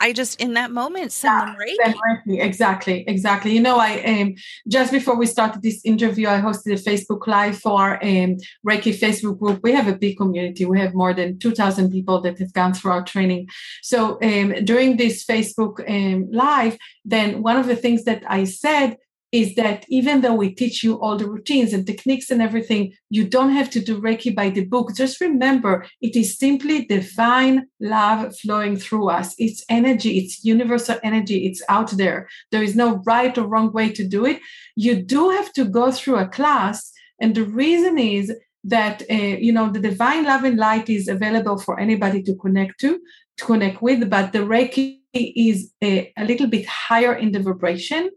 I 0.01 0.13
just 0.13 0.41
in 0.41 0.55
that 0.55 0.71
moment 0.71 1.13
send 1.13 1.35
yeah, 1.35 1.47
them 1.47 1.95
Reiki. 1.95 1.95
Reiki. 2.27 2.43
Exactly, 2.45 3.05
exactly. 3.07 3.53
You 3.53 3.61
know, 3.61 3.79
I 3.79 4.01
um 4.05 4.35
just 4.69 4.93
before 4.93 5.17
we 5.17 5.27
started 5.27 5.63
this 5.63 5.85
interview, 5.85 6.29
I 6.29 6.41
hosted 6.41 6.73
a 6.73 6.83
Facebook 6.83 7.27
Live 7.27 7.59
for 7.59 7.95
um 8.03 8.37
Reiki 8.67 8.95
Facebook 8.97 9.39
group. 9.39 9.61
We 9.63 9.73
have 9.73 9.89
a 9.89 9.97
big 9.97 10.17
community. 10.17 10.65
We 10.65 10.79
have 10.79 10.95
more 10.95 11.13
than 11.13 11.39
two 11.39 11.51
thousand 11.51 11.91
people 11.91 12.21
that 12.23 12.39
have 12.39 12.53
gone 12.53 12.73
through 12.73 12.93
our 12.93 13.05
training. 13.05 13.49
So 13.83 14.19
um, 14.23 14.65
during 14.65 14.97
this 14.97 15.25
Facebook 15.25 15.81
um, 15.91 16.31
Live, 16.31 16.79
then 17.05 17.43
one 17.43 17.57
of 17.57 17.67
the 17.67 17.77
things 17.77 18.05
that 18.05 18.23
I 18.29 18.45
said 18.45 18.97
is 19.33 19.55
that 19.55 19.85
even 19.89 20.21
though 20.21 20.35
we 20.35 20.53
teach 20.53 20.83
you 20.83 21.01
all 21.01 21.17
the 21.17 21.29
routines 21.29 21.73
and 21.73 21.87
techniques 21.87 22.31
and 22.31 22.43
everything, 22.43 22.93
you 23.11 23.25
don't 23.25 23.51
have 23.51 23.71
to 23.71 23.81
do 23.81 24.01
Reiki 24.01 24.35
by 24.35 24.51
the 24.51 24.65
book. 24.65 24.95
Just 24.95 25.21
remember, 25.21 25.87
it 26.01 26.17
is 26.17 26.39
simply 26.39 26.85
divine 26.85 27.67
love 27.81 28.37
flowing 28.39 28.77
through 28.77 29.09
us. 29.09 29.35
It's 29.39 29.65
energy, 29.69 30.19
it's 30.19 30.45
universal 30.45 30.99
energy, 31.05 31.47
it's 31.47 31.63
out 31.69 31.91
there. 31.93 32.29
There 32.51 32.63
is 32.63 32.75
no 32.75 33.03
right 33.07 33.37
or 33.39 33.47
wrong 33.47 33.73
way 33.73 33.93
to 33.93 34.07
do 34.07 34.27
it. 34.27 34.41
You 34.75 35.03
do 35.03 35.31
have 35.31 35.53
to 35.55 35.65
go 35.65 35.93
through 35.93 36.17
a 36.17 36.29
class. 36.29 36.93
And 37.21 37.35
the 37.35 37.45
reason 37.45 37.99
is 37.99 38.35
that, 38.65 39.03
uh, 39.11 39.15
you 39.15 39.53
know, 39.53 39.71
the 39.71 39.81
divine 39.81 40.25
love 40.25 40.45
and 40.45 40.57
light 40.57 40.91
is 40.91 41.09
available 41.09 41.59
for 41.59 41.79
anybody 41.79 42.23
to 42.25 42.35
connect 42.35 42.81
to, 42.81 43.01
to 43.39 43.45
connect 43.45 43.81
with, 43.81 44.11
but 44.11 44.33
the 44.33 44.41
Reiki 44.41 45.01
is 45.15 45.73
a, 45.83 46.13
a 46.17 46.25
little 46.25 46.47
bit 46.47 46.67
higher 46.67 47.15
in 47.15 47.33
the 47.33 47.41
vibration. 47.41 48.11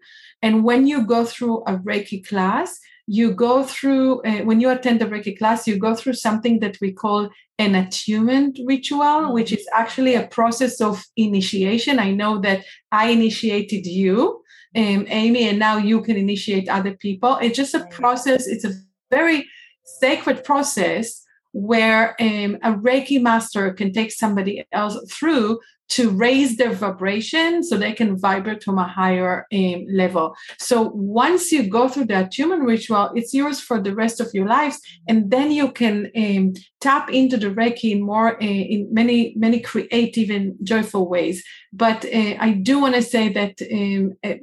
And 0.44 0.64
when 0.64 0.86
you 0.86 1.08
go 1.08 1.26
through 1.26 1.64
a 1.66 1.78
Reiki 1.78 2.28
class, 2.28 2.78
you 3.08 3.32
go 3.32 3.64
through, 3.64 4.22
uh, 4.24 4.44
when 4.44 4.60
you 4.60 4.70
attend 4.70 5.02
the 5.02 5.06
Reiki 5.06 5.38
class, 5.38 5.68
you 5.68 5.78
go 5.78 5.96
through 5.96 6.14
something 6.14 6.60
that 6.60 6.78
we 6.82 6.92
call 6.92 7.30
an 7.58 7.76
attunement 7.76 8.60
ritual, 8.66 9.00
mm-hmm. 9.00 9.34
which 9.34 9.52
is 9.52 9.66
actually 9.74 10.16
a 10.16 10.28
process 10.28 10.82
of 10.82 11.04
initiation. 11.18 11.98
I 11.98 12.12
know 12.12 12.40
that 12.42 12.66
I 12.92 13.08
initiated 13.08 13.86
you, 13.86 14.42
um, 14.76 15.06
Amy, 15.08 15.48
and 15.48 15.60
now 15.60 15.78
you 15.78 16.02
can 16.02 16.18
initiate 16.18 16.70
other 16.70 16.94
people. 16.94 17.38
It's 17.42 17.58
just 17.58 17.74
a 17.74 17.88
process, 17.88 18.46
it's 18.46 18.66
a 18.66 18.74
very 19.10 19.48
sacred 19.86 20.44
process 20.44 21.24
where 21.54 22.16
um, 22.20 22.58
a 22.64 22.74
Reiki 22.74 23.22
master 23.22 23.72
can 23.74 23.94
take 23.94 24.12
somebody 24.12 24.66
else 24.72 24.98
through 25.12 25.60
to 25.90 26.10
raise 26.10 26.58
their 26.58 26.72
vibration 26.72 27.64
so 27.64 27.78
they 27.78 27.94
can 27.94 28.18
vibrate 28.18 28.64
from 28.64 28.80
a 28.80 28.88
higher 28.88 29.46
um, 29.54 29.86
level. 29.88 30.36
So 30.58 30.92
once 30.96 31.52
you 31.52 31.70
go 31.70 31.88
through 31.88 32.06
that 32.06 32.28
attunement 32.28 32.64
ritual, 32.64 33.12
it's 33.14 33.34
yours 33.34 33.60
for 33.60 33.80
the 33.80 33.94
rest 33.94 34.20
of 34.20 34.34
your 34.34 34.48
lives, 34.48 34.80
and 35.08 35.30
then 35.30 35.52
you 35.52 35.72
can 35.72 36.10
um, 36.18 36.54
tap 36.82 37.12
into 37.12 37.38
the 37.38 37.52
Reiki 37.52 37.92
in 37.92 38.02
more 38.02 38.42
uh, 38.42 38.46
in 38.46 38.92
many 38.92 39.34
many 39.38 39.60
creative 39.60 40.30
and 40.32 40.56
joyful 40.64 41.08
ways. 41.08 41.44
But 41.72 42.06
uh, 42.06 42.36
I 42.40 42.52
do 42.52 42.80
want 42.80 42.96
to 42.96 43.02
say 43.02 43.30
that. 43.30 43.62
Um, 43.72 44.14
uh, 44.24 44.36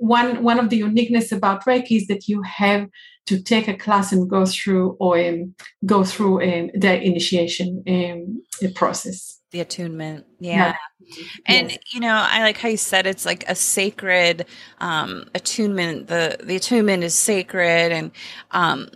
one 0.00 0.42
one 0.42 0.58
of 0.58 0.70
the 0.70 0.76
uniqueness 0.76 1.32
about 1.32 1.64
Reiki 1.64 1.96
is 1.96 2.08
that 2.08 2.28
you 2.28 2.42
have 2.42 2.88
to 3.26 3.42
take 3.42 3.68
a 3.68 3.76
class 3.76 4.12
and 4.12 4.28
go 4.28 4.44
through 4.44 4.96
or 5.00 5.18
um, 5.18 5.54
go 5.86 6.04
through 6.04 6.42
um, 6.42 6.70
the 6.74 7.00
initiation 7.02 7.82
um, 7.88 8.70
process 8.74 9.40
the 9.54 9.60
attunement 9.60 10.26
yeah, 10.40 10.74
yeah. 10.98 11.24
and 11.46 11.70
yes. 11.70 11.78
you 11.92 12.00
know 12.00 12.26
i 12.28 12.42
like 12.42 12.58
how 12.58 12.68
you 12.68 12.76
said 12.76 13.06
it's 13.06 13.24
like 13.24 13.48
a 13.48 13.54
sacred 13.54 14.46
um 14.80 15.24
attunement 15.32 16.08
the 16.08 16.36
the 16.42 16.56
attunement 16.56 17.04
is 17.04 17.14
sacred 17.14 17.92
and 17.92 18.10
um 18.50 18.88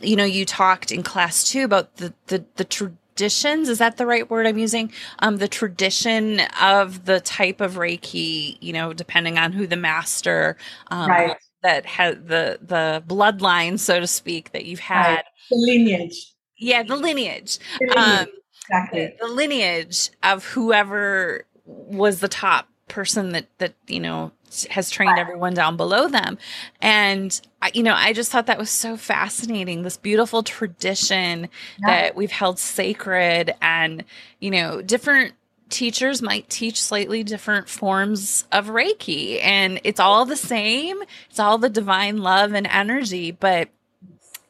you 0.00 0.14
know 0.14 0.24
you 0.24 0.44
talked 0.44 0.92
in 0.92 1.02
class 1.02 1.42
too 1.42 1.64
about 1.64 1.96
the 1.96 2.14
the 2.28 2.44
the 2.54 2.64
traditions 2.64 3.68
is 3.68 3.78
that 3.78 3.96
the 3.96 4.06
right 4.06 4.30
word 4.30 4.46
i'm 4.46 4.56
using 4.56 4.92
um 5.18 5.38
the 5.38 5.48
tradition 5.48 6.40
of 6.62 7.06
the 7.06 7.18
type 7.18 7.60
of 7.60 7.74
reiki 7.74 8.56
you 8.60 8.72
know 8.72 8.92
depending 8.92 9.36
on 9.36 9.50
who 9.50 9.66
the 9.66 9.76
master 9.76 10.56
um 10.92 11.10
right. 11.10 11.36
That 11.64 11.84
had 11.86 12.28
the 12.28 12.58
the 12.62 13.02
bloodline 13.08 13.78
so 13.78 13.98
to 13.98 14.06
speak 14.06 14.52
that 14.52 14.66
you've 14.66 14.78
had 14.78 15.14
right. 15.16 15.24
the 15.50 15.56
lineage 15.56 16.32
yeah 16.58 16.82
the 16.84 16.94
lineage, 16.94 17.58
the 17.80 17.86
lineage. 17.86 17.96
um 17.96 18.26
exactly. 18.70 19.06
the, 19.06 19.26
the 19.26 19.32
lineage 19.32 20.10
of 20.22 20.44
whoever 20.44 21.44
was 21.64 22.20
the 22.20 22.28
top 22.28 22.68
person 22.88 23.30
that 23.30 23.46
that 23.58 23.74
you 23.88 23.98
know 23.98 24.30
has 24.70 24.88
trained 24.90 25.18
everyone 25.18 25.52
down 25.54 25.76
below 25.76 26.06
them 26.06 26.38
and 26.80 27.40
you 27.72 27.82
know 27.82 27.94
i 27.94 28.12
just 28.12 28.30
thought 28.30 28.46
that 28.46 28.58
was 28.58 28.70
so 28.70 28.96
fascinating 28.96 29.82
this 29.82 29.96
beautiful 29.96 30.42
tradition 30.44 31.48
yeah. 31.80 31.86
that 31.86 32.14
we've 32.14 32.30
held 32.30 32.58
sacred 32.58 33.52
and 33.62 34.04
you 34.38 34.50
know 34.50 34.80
different 34.82 35.34
teachers 35.70 36.22
might 36.22 36.48
teach 36.48 36.80
slightly 36.80 37.22
different 37.22 37.68
forms 37.68 38.44
of 38.52 38.66
reiki 38.66 39.42
and 39.42 39.80
it's 39.82 39.98
all 39.98 40.24
the 40.24 40.36
same 40.36 41.02
it's 41.28 41.40
all 41.40 41.58
the 41.58 41.70
divine 41.70 42.18
love 42.18 42.52
and 42.52 42.66
energy 42.66 43.30
but 43.30 43.68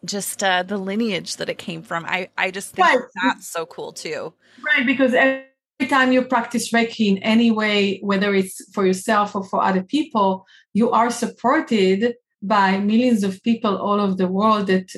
just 0.05 0.43
uh, 0.43 0.63
the 0.63 0.77
lineage 0.77 1.37
that 1.37 1.49
it 1.49 1.59
came 1.59 1.83
from. 1.83 2.05
I, 2.07 2.29
I 2.37 2.51
just 2.51 2.75
think 2.75 2.87
right. 2.87 2.99
that's 3.23 3.47
so 3.47 3.67
cool 3.67 3.93
too. 3.93 4.33
Right, 4.63 4.87
because 4.87 5.15
every 5.15 5.47
time 5.89 6.13
you 6.13 6.23
practice 6.23 6.73
Reiki 6.73 7.09
in 7.09 7.19
any 7.19 7.51
way, 7.51 7.99
whether 8.03 8.35
it's 8.35 8.63
for 8.73 8.87
yourself 8.87 9.35
or 9.35 9.45
for 9.45 9.63
other 9.63 9.83
people, 9.83 10.47
you 10.73 10.91
are 10.91 11.11
supported 11.11 12.15
by 12.43 12.79
millions 12.79 13.25
of 13.25 13.43
people 13.43 13.77
all 13.77 14.01
over 14.01 14.15
the 14.15 14.29
world 14.29 14.67
that 14.67 14.91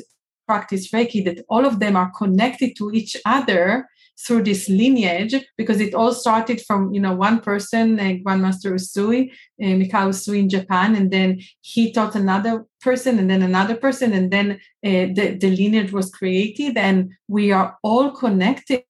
practice 0.46 0.90
Reiki, 0.90 1.24
that 1.24 1.44
all 1.48 1.64
of 1.64 1.80
them 1.80 1.96
are 1.96 2.12
connected 2.16 2.76
to 2.76 2.92
each 2.92 3.16
other 3.24 3.88
through 4.18 4.42
this 4.42 4.68
lineage 4.68 5.34
because 5.56 5.80
it 5.80 5.94
all 5.94 6.12
started 6.12 6.60
from 6.66 6.92
you 6.92 7.00
know 7.00 7.14
one 7.14 7.40
person 7.40 8.00
uh, 8.00 8.14
grandmaster 8.24 8.72
usui 8.72 9.30
uh, 9.62 9.74
mikao 9.80 10.08
usui 10.08 10.38
in 10.38 10.48
japan 10.48 10.96
and 10.96 11.10
then 11.10 11.38
he 11.60 11.92
taught 11.92 12.14
another 12.14 12.64
person 12.80 13.18
and 13.18 13.30
then 13.30 13.42
another 13.42 13.76
person 13.76 14.12
and 14.12 14.30
then 14.30 14.52
uh, 14.52 15.06
the, 15.16 15.36
the 15.40 15.50
lineage 15.50 15.92
was 15.92 16.10
created 16.10 16.76
and 16.76 17.10
we 17.28 17.52
are 17.52 17.76
all 17.82 18.10
connected 18.10 18.84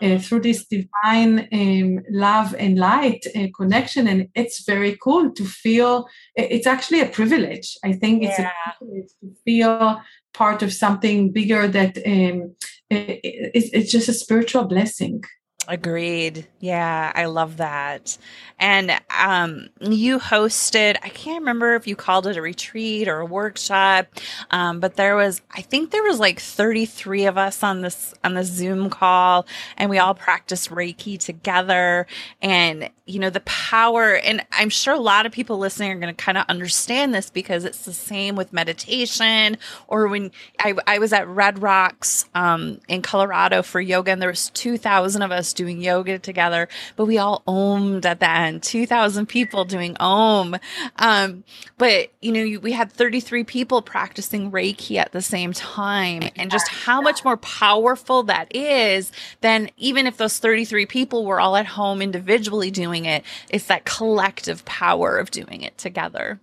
uh, 0.00 0.18
through 0.18 0.40
this 0.40 0.66
divine 0.66 1.48
um, 1.52 2.00
love 2.10 2.54
and 2.58 2.78
light 2.78 3.26
uh, 3.36 3.48
connection 3.54 4.06
and 4.06 4.28
it's 4.34 4.64
very 4.64 4.96
cool 5.02 5.30
to 5.32 5.44
feel 5.44 6.06
it's 6.36 6.66
actually 6.66 7.00
a 7.00 7.06
privilege 7.06 7.76
i 7.84 7.92
think 7.92 8.22
it's 8.22 8.38
yeah. 8.38 8.50
a 8.50 8.78
privilege 8.78 9.10
to 9.20 9.34
feel 9.44 10.00
part 10.32 10.62
of 10.62 10.72
something 10.72 11.32
bigger 11.32 11.66
that 11.66 11.98
um, 12.06 12.54
it, 12.90 13.20
it, 13.22 13.70
it's 13.72 13.92
just 13.92 14.08
a 14.08 14.14
spiritual 14.14 14.64
blessing 14.64 15.22
Agreed. 15.70 16.46
Yeah, 16.60 17.12
I 17.14 17.26
love 17.26 17.58
that. 17.58 18.16
And 18.58 18.90
um, 19.16 19.68
you 19.80 20.18
hosted, 20.18 20.96
I 21.02 21.10
can't 21.10 21.42
remember 21.42 21.74
if 21.74 21.86
you 21.86 21.94
called 21.94 22.26
it 22.26 22.38
a 22.38 22.42
retreat 22.42 23.06
or 23.06 23.20
a 23.20 23.26
workshop, 23.26 24.06
um, 24.50 24.80
but 24.80 24.96
there 24.96 25.14
was, 25.14 25.42
I 25.52 25.60
think 25.60 25.90
there 25.90 26.02
was 26.02 26.18
like 26.18 26.40
33 26.40 27.26
of 27.26 27.36
us 27.36 27.62
on 27.62 27.82
this 27.82 28.14
on 28.24 28.32
the 28.32 28.44
Zoom 28.44 28.88
call, 28.88 29.46
and 29.76 29.90
we 29.90 29.98
all 29.98 30.14
practiced 30.14 30.70
Reiki 30.70 31.18
together. 31.18 32.06
And 32.40 32.88
you 33.08 33.18
know 33.18 33.30
the 33.30 33.40
power, 33.40 34.16
and 34.16 34.44
I'm 34.52 34.68
sure 34.70 34.94
a 34.94 34.98
lot 34.98 35.24
of 35.24 35.32
people 35.32 35.58
listening 35.58 35.92
are 35.92 35.98
going 35.98 36.14
to 36.14 36.24
kind 36.24 36.36
of 36.36 36.44
understand 36.48 37.14
this 37.14 37.30
because 37.30 37.64
it's 37.64 37.84
the 37.84 37.92
same 37.92 38.36
with 38.36 38.52
meditation. 38.52 39.56
Or 39.86 40.08
when 40.08 40.30
I, 40.58 40.74
I 40.86 40.98
was 40.98 41.12
at 41.12 41.26
Red 41.26 41.62
Rocks 41.62 42.26
um, 42.34 42.80
in 42.88 43.02
Colorado 43.02 43.62
for 43.62 43.80
yoga, 43.80 44.12
and 44.12 44.20
there 44.20 44.28
was 44.28 44.50
2,000 44.50 45.22
of 45.22 45.30
us 45.30 45.54
doing 45.58 45.82
yoga 45.82 46.18
together, 46.18 46.68
but 46.96 47.04
we 47.06 47.18
all 47.18 47.42
omed 47.46 48.04
at 48.04 48.20
the 48.20 48.30
end, 48.30 48.62
2000 48.62 49.26
people 49.26 49.64
doing 49.64 49.96
om. 49.98 50.56
Um, 50.96 51.44
but 51.76 52.10
you 52.22 52.32
know, 52.32 52.60
we 52.60 52.72
had 52.72 52.92
33 52.92 53.44
people 53.44 53.82
practicing 53.82 54.50
Reiki 54.50 54.96
at 54.96 55.12
the 55.12 55.20
same 55.20 55.52
time 55.52 56.22
and 56.36 56.50
just 56.50 56.68
how 56.68 57.02
much 57.02 57.24
more 57.24 57.36
powerful 57.36 58.22
that 58.22 58.54
is 58.54 59.12
than 59.40 59.70
even 59.76 60.06
if 60.06 60.16
those 60.16 60.38
33 60.38 60.86
people 60.86 61.26
were 61.26 61.40
all 61.40 61.56
at 61.56 61.66
home 61.66 62.00
individually 62.00 62.70
doing 62.70 63.04
it, 63.04 63.24
it's 63.50 63.66
that 63.66 63.84
collective 63.84 64.64
power 64.64 65.18
of 65.18 65.30
doing 65.30 65.62
it 65.62 65.76
together. 65.76 66.40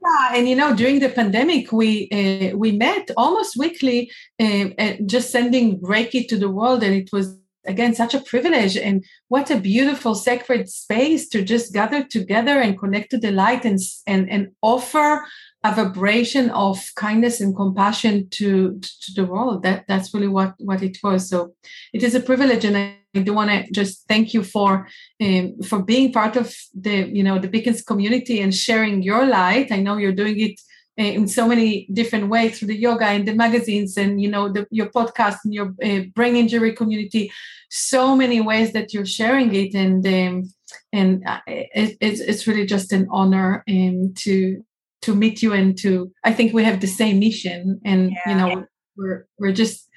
Yeah, 0.00 0.36
and 0.36 0.48
you 0.48 0.54
know, 0.54 0.74
during 0.74 1.00
the 1.00 1.08
pandemic, 1.08 1.72
we 1.72 2.08
uh, 2.12 2.56
we 2.56 2.72
met 2.72 3.10
almost 3.16 3.56
weekly, 3.56 4.10
uh, 4.40 4.94
just 5.06 5.30
sending 5.30 5.80
Reiki 5.80 6.26
to 6.28 6.36
the 6.38 6.48
world, 6.48 6.82
and 6.84 6.94
it 6.94 7.10
was 7.12 7.36
again 7.68 7.94
such 7.94 8.14
a 8.14 8.20
privilege. 8.20 8.76
And 8.76 9.04
what 9.28 9.50
a 9.50 9.60
beautiful 9.60 10.14
sacred 10.14 10.68
space 10.68 11.28
to 11.28 11.42
just 11.42 11.72
gather 11.72 12.02
together 12.02 12.58
and 12.58 12.78
connect 12.78 13.10
to 13.10 13.18
the 13.18 13.30
light 13.30 13.64
and 13.64 13.78
and, 14.06 14.28
and 14.30 14.48
offer 14.62 15.24
a 15.64 15.74
vibration 15.74 16.50
of 16.50 16.78
kindness 16.96 17.40
and 17.40 17.54
compassion 17.54 18.28
to 18.30 18.78
to 18.80 19.12
the 19.14 19.24
world. 19.24 19.62
That 19.62 19.84
that's 19.86 20.12
really 20.14 20.28
what 20.28 20.54
what 20.58 20.82
it 20.82 20.98
was. 21.02 21.28
So 21.28 21.54
it 21.92 22.02
is 22.02 22.14
a 22.14 22.20
privilege. 22.20 22.64
And 22.64 22.76
i, 22.76 22.94
do 23.14 23.32
want 23.32 23.50
to 23.50 23.72
just 23.72 24.06
thank 24.06 24.32
you 24.32 24.44
for 24.44 24.86
um, 25.20 25.60
for 25.62 25.82
being 25.82 26.12
part 26.12 26.36
of 26.36 26.54
the 26.72 26.96
you 27.18 27.24
know 27.24 27.38
the 27.38 27.48
beacons 27.48 27.82
community 27.82 28.40
and 28.40 28.54
sharing 28.54 29.02
your 29.02 29.26
light. 29.26 29.72
I 29.72 29.80
know 29.80 29.96
you're 29.96 30.20
doing 30.22 30.38
it 30.38 30.60
in 31.02 31.28
so 31.28 31.46
many 31.46 31.86
different 31.92 32.28
ways 32.28 32.58
through 32.58 32.68
the 32.68 32.76
yoga 32.76 33.06
and 33.06 33.26
the 33.26 33.34
magazines 33.34 33.96
and 33.96 34.20
you 34.20 34.28
know 34.28 34.52
the, 34.52 34.66
your 34.70 34.86
podcast 34.86 35.38
and 35.44 35.54
your 35.54 35.74
uh, 35.82 36.00
brain 36.14 36.36
injury 36.36 36.72
community. 36.72 37.30
So 37.70 38.16
many 38.16 38.40
ways 38.40 38.72
that 38.72 38.92
you're 38.92 39.06
sharing 39.06 39.54
it 39.54 39.74
and 39.74 40.06
um, 40.06 40.50
and 40.92 41.22
uh, 41.26 41.40
it, 41.46 41.96
it's, 42.00 42.20
it's 42.20 42.46
really 42.46 42.66
just 42.66 42.92
an 42.92 43.06
honor 43.10 43.64
um, 43.68 44.12
to 44.16 44.64
to 45.02 45.14
meet 45.14 45.42
you 45.42 45.52
and 45.52 45.78
to 45.78 46.10
i 46.24 46.32
think 46.32 46.52
we 46.52 46.64
have 46.64 46.80
the 46.80 46.86
same 46.86 47.20
mission 47.20 47.80
and 47.84 48.10
yeah. 48.10 48.18
you 48.26 48.34
know 48.34 48.66
we're 48.96 49.26
we're 49.38 49.52
just 49.52 49.88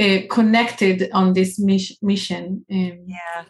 uh, 0.00 0.18
connected 0.28 1.08
on 1.12 1.34
this 1.34 1.58
mission 1.58 2.64
um, 2.70 3.04
yeah 3.06 3.44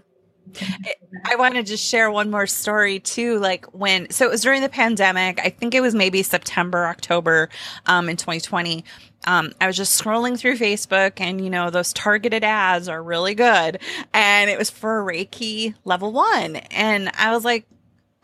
I 1.24 1.36
want 1.36 1.66
to 1.66 1.76
share 1.76 2.10
one 2.10 2.30
more 2.30 2.46
story 2.46 3.00
too. 3.00 3.38
Like 3.38 3.66
when, 3.72 4.10
so 4.10 4.26
it 4.26 4.30
was 4.30 4.42
during 4.42 4.62
the 4.62 4.68
pandemic. 4.68 5.40
I 5.44 5.50
think 5.50 5.74
it 5.74 5.80
was 5.80 5.94
maybe 5.94 6.22
September, 6.22 6.86
October, 6.86 7.48
um, 7.86 8.08
in 8.08 8.16
2020. 8.16 8.84
Um, 9.26 9.52
I 9.60 9.66
was 9.66 9.76
just 9.76 10.02
scrolling 10.02 10.38
through 10.38 10.56
Facebook, 10.56 11.20
and 11.20 11.44
you 11.44 11.50
know 11.50 11.68
those 11.68 11.92
targeted 11.92 12.42
ads 12.42 12.88
are 12.88 13.02
really 13.02 13.34
good, 13.34 13.78
and 14.14 14.48
it 14.48 14.58
was 14.58 14.70
for 14.70 15.04
Reiki 15.04 15.74
level 15.84 16.10
one, 16.10 16.56
and 16.56 17.10
I 17.18 17.34
was 17.34 17.44
like, 17.44 17.66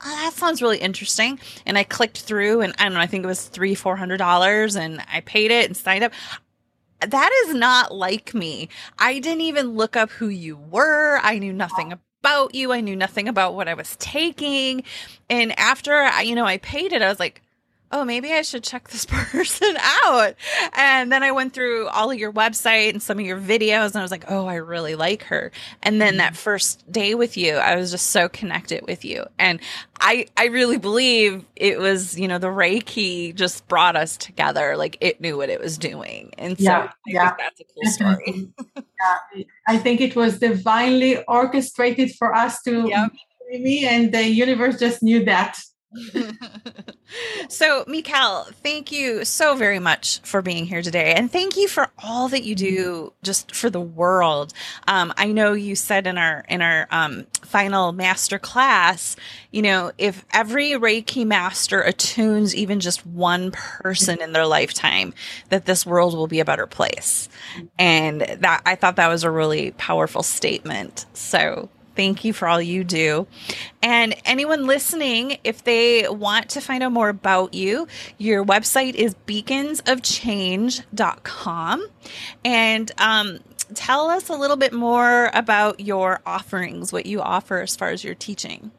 oh, 0.04 0.16
that 0.24 0.32
sounds 0.34 0.62
really 0.62 0.78
interesting. 0.78 1.38
And 1.64 1.78
I 1.78 1.84
clicked 1.84 2.20
through 2.20 2.60
and 2.60 2.74
I 2.78 2.84
don't 2.84 2.94
know, 2.94 3.00
I 3.00 3.06
think 3.06 3.24
it 3.24 3.28
was 3.28 3.44
three, 3.44 3.74
four 3.74 3.96
hundred 3.96 4.18
dollars 4.18 4.76
and 4.76 5.02
I 5.12 5.20
paid 5.20 5.50
it 5.50 5.66
and 5.66 5.76
signed 5.76 6.04
up. 6.04 6.12
That 7.00 7.30
is 7.44 7.54
not 7.54 7.94
like 7.94 8.34
me. 8.34 8.68
I 8.98 9.18
didn't 9.18 9.42
even 9.42 9.70
look 9.70 9.96
up 9.96 10.10
who 10.10 10.28
you 10.28 10.56
were. 10.56 11.18
I 11.22 11.38
knew 11.38 11.52
nothing 11.52 11.92
about 12.20 12.54
you. 12.54 12.72
I 12.72 12.80
knew 12.80 12.96
nothing 12.96 13.28
about 13.28 13.54
what 13.54 13.68
I 13.68 13.74
was 13.74 13.96
taking. 13.96 14.84
And 15.30 15.58
after 15.58 15.92
I, 15.94 16.22
you 16.22 16.34
know, 16.34 16.44
I 16.44 16.58
paid 16.58 16.92
it, 16.92 17.02
I 17.02 17.08
was 17.08 17.20
like, 17.20 17.42
oh, 17.92 18.04
maybe 18.04 18.32
I 18.32 18.42
should 18.42 18.64
check 18.64 18.88
this 18.88 19.06
person 19.08 19.76
out. 20.04 20.34
And 20.74 21.12
then 21.12 21.22
I 21.22 21.30
went 21.32 21.52
through 21.52 21.88
all 21.88 22.10
of 22.10 22.18
your 22.18 22.32
website 22.32 22.90
and 22.90 23.02
some 23.02 23.18
of 23.18 23.24
your 23.24 23.40
videos 23.40 23.88
and 23.88 23.96
I 23.96 24.02
was 24.02 24.10
like, 24.10 24.24
oh, 24.28 24.46
I 24.46 24.56
really 24.56 24.94
like 24.94 25.24
her. 25.24 25.52
And 25.82 26.00
then 26.00 26.16
that 26.16 26.32
mm-hmm. 26.32 26.36
first 26.36 26.90
day 26.90 27.14
with 27.14 27.36
you, 27.36 27.54
I 27.54 27.76
was 27.76 27.90
just 27.90 28.08
so 28.08 28.28
connected 28.28 28.86
with 28.86 29.04
you. 29.04 29.24
And 29.38 29.60
I, 30.00 30.26
I 30.36 30.46
really 30.46 30.78
believe 30.78 31.44
it 31.54 31.78
was, 31.78 32.18
you 32.18 32.28
know, 32.28 32.38
the 32.38 32.48
Reiki 32.48 33.34
just 33.34 33.66
brought 33.68 33.96
us 33.96 34.16
together. 34.16 34.76
Like 34.76 34.98
it 35.00 35.20
knew 35.20 35.36
what 35.36 35.48
it 35.48 35.60
was 35.60 35.78
doing. 35.78 36.32
And 36.36 36.58
so 36.58 36.64
yeah, 36.64 36.82
I 36.82 36.90
yeah. 37.06 37.34
that's 37.38 37.60
a 37.60 37.64
cool 37.64 37.90
story. 37.90 38.48
yeah. 38.76 39.44
I 39.68 39.78
think 39.78 40.00
it 40.00 40.16
was 40.16 40.38
divinely 40.38 41.22
orchestrated 41.24 42.14
for 42.16 42.34
us 42.34 42.62
to 42.62 42.88
yep. 42.88 43.12
me 43.50 43.86
and 43.86 44.12
the 44.12 44.24
universe 44.24 44.78
just 44.78 45.02
knew 45.02 45.24
that 45.24 45.58
so, 47.48 47.84
Michal, 47.86 48.44
thank 48.62 48.92
you 48.92 49.24
so 49.24 49.54
very 49.54 49.78
much 49.78 50.20
for 50.20 50.42
being 50.42 50.66
here 50.66 50.82
today. 50.82 51.14
And 51.14 51.30
thank 51.30 51.56
you 51.56 51.68
for 51.68 51.90
all 52.02 52.28
that 52.28 52.44
you 52.44 52.54
do 52.54 53.12
just 53.22 53.54
for 53.54 53.70
the 53.70 53.80
world. 53.80 54.52
Um, 54.88 55.12
I 55.16 55.32
know 55.32 55.52
you 55.52 55.76
said 55.76 56.06
in 56.06 56.18
our 56.18 56.44
in 56.48 56.62
our 56.62 56.86
um, 56.90 57.26
final 57.42 57.92
master 57.92 58.38
class, 58.38 59.16
you 59.50 59.62
know, 59.62 59.92
if 59.98 60.24
every 60.32 60.70
Reiki 60.72 61.26
master 61.26 61.82
attunes 61.82 62.54
even 62.54 62.80
just 62.80 63.06
one 63.06 63.50
person 63.52 64.20
in 64.20 64.32
their 64.32 64.46
lifetime, 64.46 65.14
that 65.50 65.66
this 65.66 65.86
world 65.86 66.14
will 66.14 66.26
be 66.26 66.40
a 66.40 66.44
better 66.44 66.66
place. 66.66 67.28
And 67.78 68.22
that 68.22 68.62
I 68.66 68.74
thought 68.74 68.96
that 68.96 69.08
was 69.08 69.24
a 69.24 69.30
really 69.30 69.72
powerful 69.72 70.22
statement. 70.22 71.06
So 71.14 71.68
Thank 71.96 72.24
you 72.24 72.32
for 72.32 72.46
all 72.46 72.60
you 72.60 72.84
do. 72.84 73.26
And 73.82 74.14
anyone 74.24 74.66
listening, 74.66 75.38
if 75.42 75.64
they 75.64 76.08
want 76.08 76.50
to 76.50 76.60
find 76.60 76.80
out 76.82 76.92
more 76.92 77.08
about 77.08 77.54
you, 77.54 77.88
your 78.18 78.44
website 78.44 78.94
is 78.94 79.16
beaconsofchange.com. 79.26 81.86
And 82.44 82.92
um, 82.98 83.38
tell 83.74 84.10
us 84.10 84.28
a 84.28 84.34
little 84.34 84.56
bit 84.56 84.72
more 84.72 85.30
about 85.32 85.80
your 85.80 86.20
offerings, 86.26 86.92
what 86.92 87.06
you 87.06 87.22
offer 87.22 87.62
as 87.62 87.74
far 87.74 87.88
as 87.90 88.04
your 88.04 88.14
teaching. 88.14 88.70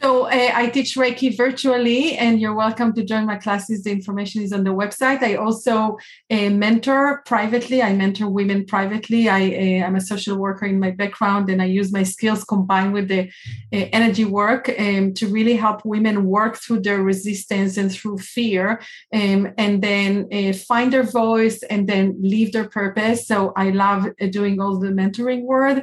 So 0.00 0.26
uh, 0.26 0.50
I 0.54 0.68
teach 0.68 0.94
Reiki 0.94 1.36
virtually, 1.36 2.16
and 2.16 2.40
you're 2.40 2.54
welcome 2.54 2.92
to 2.92 3.02
join 3.02 3.26
my 3.26 3.34
classes. 3.34 3.82
The 3.82 3.90
information 3.90 4.42
is 4.42 4.52
on 4.52 4.62
the 4.62 4.70
website. 4.70 5.22
I 5.24 5.34
also 5.34 5.98
uh, 6.30 6.50
mentor 6.50 7.22
privately. 7.26 7.82
I 7.82 7.94
mentor 7.94 8.28
women 8.28 8.64
privately. 8.64 9.28
I 9.28 9.40
am 9.40 9.96
uh, 9.96 9.98
a 9.98 10.00
social 10.00 10.36
worker 10.36 10.66
in 10.66 10.78
my 10.78 10.92
background, 10.92 11.50
and 11.50 11.60
I 11.60 11.64
use 11.64 11.92
my 11.92 12.04
skills 12.04 12.44
combined 12.44 12.92
with 12.92 13.08
the 13.08 13.28
energy 13.72 14.24
work 14.24 14.68
um, 14.78 15.14
to 15.14 15.26
really 15.26 15.56
help 15.56 15.84
women 15.84 16.26
work 16.26 16.58
through 16.58 16.82
their 16.82 17.02
resistance 17.02 17.76
and 17.76 17.90
through 17.90 18.18
fear, 18.18 18.80
um, 19.12 19.52
and 19.58 19.82
then 19.82 20.52
find 20.52 20.92
their 20.92 21.02
voice 21.02 21.64
and 21.64 21.88
then 21.88 22.16
live 22.20 22.52
their 22.52 22.68
purpose. 22.68 23.26
So 23.26 23.52
I 23.56 23.70
love 23.70 24.06
doing 24.30 24.60
all 24.60 24.78
the 24.78 24.90
mentoring 24.90 25.42
word 25.42 25.82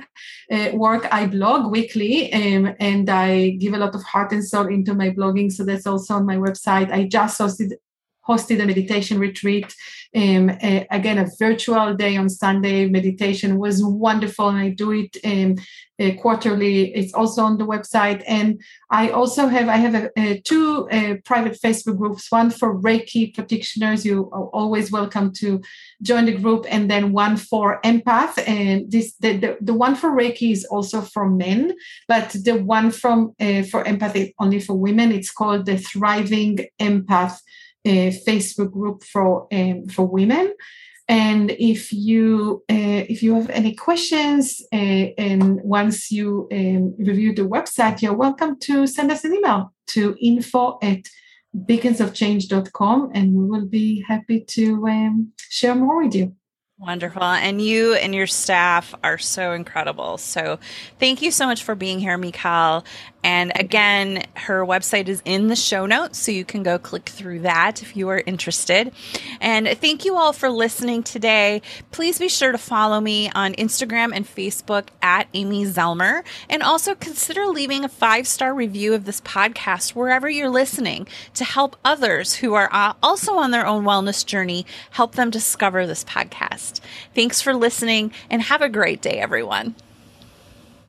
work. 0.73 1.05
I 1.11 1.25
blog 1.25 1.69
weekly, 1.69 2.31
um, 2.31 2.73
and 2.79 3.09
I 3.09 3.49
give 3.49 3.73
a 3.73 3.77
lot 3.77 3.93
of 3.93 4.04
heart 4.05 4.31
and 4.31 4.43
soul 4.43 4.67
into 4.67 4.93
my 4.93 5.09
blogging. 5.09 5.51
So 5.51 5.63
that's 5.63 5.87
also 5.87 6.15
on 6.15 6.25
my 6.25 6.37
website. 6.37 6.91
I 6.91 7.07
just 7.07 7.39
hosted 7.39 7.73
hosted 8.27 8.61
a 8.61 8.65
meditation 8.65 9.19
retreat. 9.19 9.73
Um, 10.15 10.49
uh, 10.49 10.85
again, 10.91 11.17
a 11.17 11.27
virtual 11.37 11.93
day 11.93 12.15
on 12.15 12.29
Sunday. 12.29 12.87
Meditation 12.87 13.57
was 13.57 13.83
wonderful, 13.83 14.47
and 14.47 14.57
I 14.57 14.69
do 14.69 14.91
it 14.91 15.17
um, 15.25 15.55
uh, 15.99 16.11
quarterly. 16.21 16.95
It's 16.95 17.13
also 17.13 17.43
on 17.43 17.57
the 17.57 17.65
website, 17.65 18.23
and 18.25 18.61
I 18.89 19.09
also 19.09 19.47
have 19.47 19.67
I 19.67 19.75
have 19.75 19.93
a, 19.93 20.09
a 20.17 20.39
two 20.39 20.87
uh, 20.89 21.15
private 21.25 21.59
Facebook 21.61 21.97
groups. 21.97 22.31
One 22.31 22.49
for 22.49 22.79
Reiki 22.79 23.33
practitioners. 23.33 24.05
You 24.05 24.29
are 24.31 24.47
always 24.47 24.89
welcome 24.89 25.33
to 25.33 25.61
join 26.01 26.25
the 26.25 26.37
group, 26.37 26.65
and 26.69 26.89
then 26.89 27.11
one 27.11 27.35
for 27.35 27.81
empath. 27.83 28.41
And 28.47 28.89
this 28.89 29.15
the 29.19 29.37
the, 29.37 29.57
the 29.59 29.73
one 29.73 29.95
for 29.95 30.09
Reiki 30.11 30.53
is 30.53 30.63
also 30.63 31.01
for 31.01 31.29
men, 31.29 31.75
but 32.07 32.29
the 32.29 32.55
one 32.55 32.89
from 32.91 33.33
uh, 33.41 33.63
for 33.63 33.83
empath 33.83 34.15
is 34.15 34.31
only 34.39 34.61
for 34.61 34.75
women. 34.75 35.11
It's 35.11 35.31
called 35.31 35.65
the 35.65 35.77
Thriving 35.77 36.59
Empath 36.79 37.39
Facebook 37.85 38.71
group 38.71 39.03
for 39.03 39.47
um, 39.51 39.87
for 39.87 40.05
women. 40.05 40.53
And 41.07 41.51
if 41.51 41.93
you 41.93 42.63
uh, 42.69 43.05
if 43.07 43.21
you 43.21 43.35
have 43.35 43.49
any 43.51 43.75
questions, 43.75 44.61
uh, 44.73 44.75
and 44.75 45.61
once 45.61 46.11
you 46.11 46.47
um, 46.51 46.95
review 46.97 47.33
the 47.33 47.43
website, 47.43 48.01
you're 48.01 48.15
welcome 48.15 48.59
to 48.61 48.87
send 48.87 49.11
us 49.11 49.23
an 49.23 49.33
email 49.35 49.71
to 49.87 50.15
info 50.19 50.79
at 50.81 51.01
beaconsofchange.com, 51.55 53.11
and 53.13 53.33
we 53.33 53.45
will 53.45 53.65
be 53.65 54.03
happy 54.07 54.41
to 54.41 54.87
um, 54.87 55.31
share 55.37 55.75
more 55.75 56.03
with 56.03 56.15
you. 56.15 56.35
Wonderful. 56.77 57.23
And 57.23 57.61
you 57.61 57.93
and 57.93 58.13
your 58.13 58.27
staff 58.27 58.93
are 59.01 59.17
so 59.17 59.53
incredible. 59.53 60.17
So 60.17 60.59
thank 60.99 61.21
you 61.21 61.31
so 61.31 61.45
much 61.45 61.63
for 61.63 61.73
being 61.73 62.01
here, 62.01 62.17
Michal. 62.17 62.83
And 63.25 63.51
again, 63.55 64.23
her 64.35 64.63
website 64.63 65.07
is 65.07 65.23
in 65.25 65.47
the 65.47 65.55
show 65.55 65.87
notes, 65.87 66.19
so 66.19 66.31
you 66.31 66.45
can 66.45 66.61
go 66.61 66.77
click 66.77 67.09
through 67.09 67.39
that 67.39 67.81
if 67.81 67.97
you 67.97 68.07
are 68.09 68.21
interested. 68.23 68.91
And 69.41 69.67
thank 69.67 70.05
you 70.05 70.15
all 70.15 70.31
for 70.31 70.47
listening 70.47 71.01
today. 71.01 71.63
Please 71.89 72.19
be 72.19 72.29
sure 72.29 72.51
to 72.51 72.59
follow 72.59 73.01
me 73.01 73.31
on 73.31 73.53
Instagram 73.53 74.11
and 74.13 74.27
Facebook 74.27 74.89
at 75.01 75.27
Amy 75.33 75.65
Zellmer. 75.65 76.23
And 76.51 76.61
also 76.61 76.93
consider 76.93 77.47
leaving 77.47 77.83
a 77.83 77.89
five 77.89 78.27
star 78.27 78.53
review 78.53 78.93
of 78.93 79.05
this 79.05 79.21
podcast 79.21 79.95
wherever 79.95 80.29
you're 80.29 80.47
listening 80.47 81.07
to 81.33 81.43
help 81.43 81.77
others 81.83 82.35
who 82.35 82.53
are 82.53 82.69
uh, 82.71 82.93
also 83.01 83.37
on 83.37 83.49
their 83.49 83.65
own 83.65 83.85
wellness 83.85 84.23
journey 84.23 84.67
help 84.91 85.15
them 85.15 85.31
discover 85.31 85.87
this 85.87 86.03
podcast. 86.03 86.79
Thanks 87.15 87.41
for 87.41 87.55
listening 87.55 88.11
and 88.29 88.43
have 88.43 88.61
a 88.61 88.69
great 88.69 89.01
day, 89.01 89.17
everyone. 89.17 89.73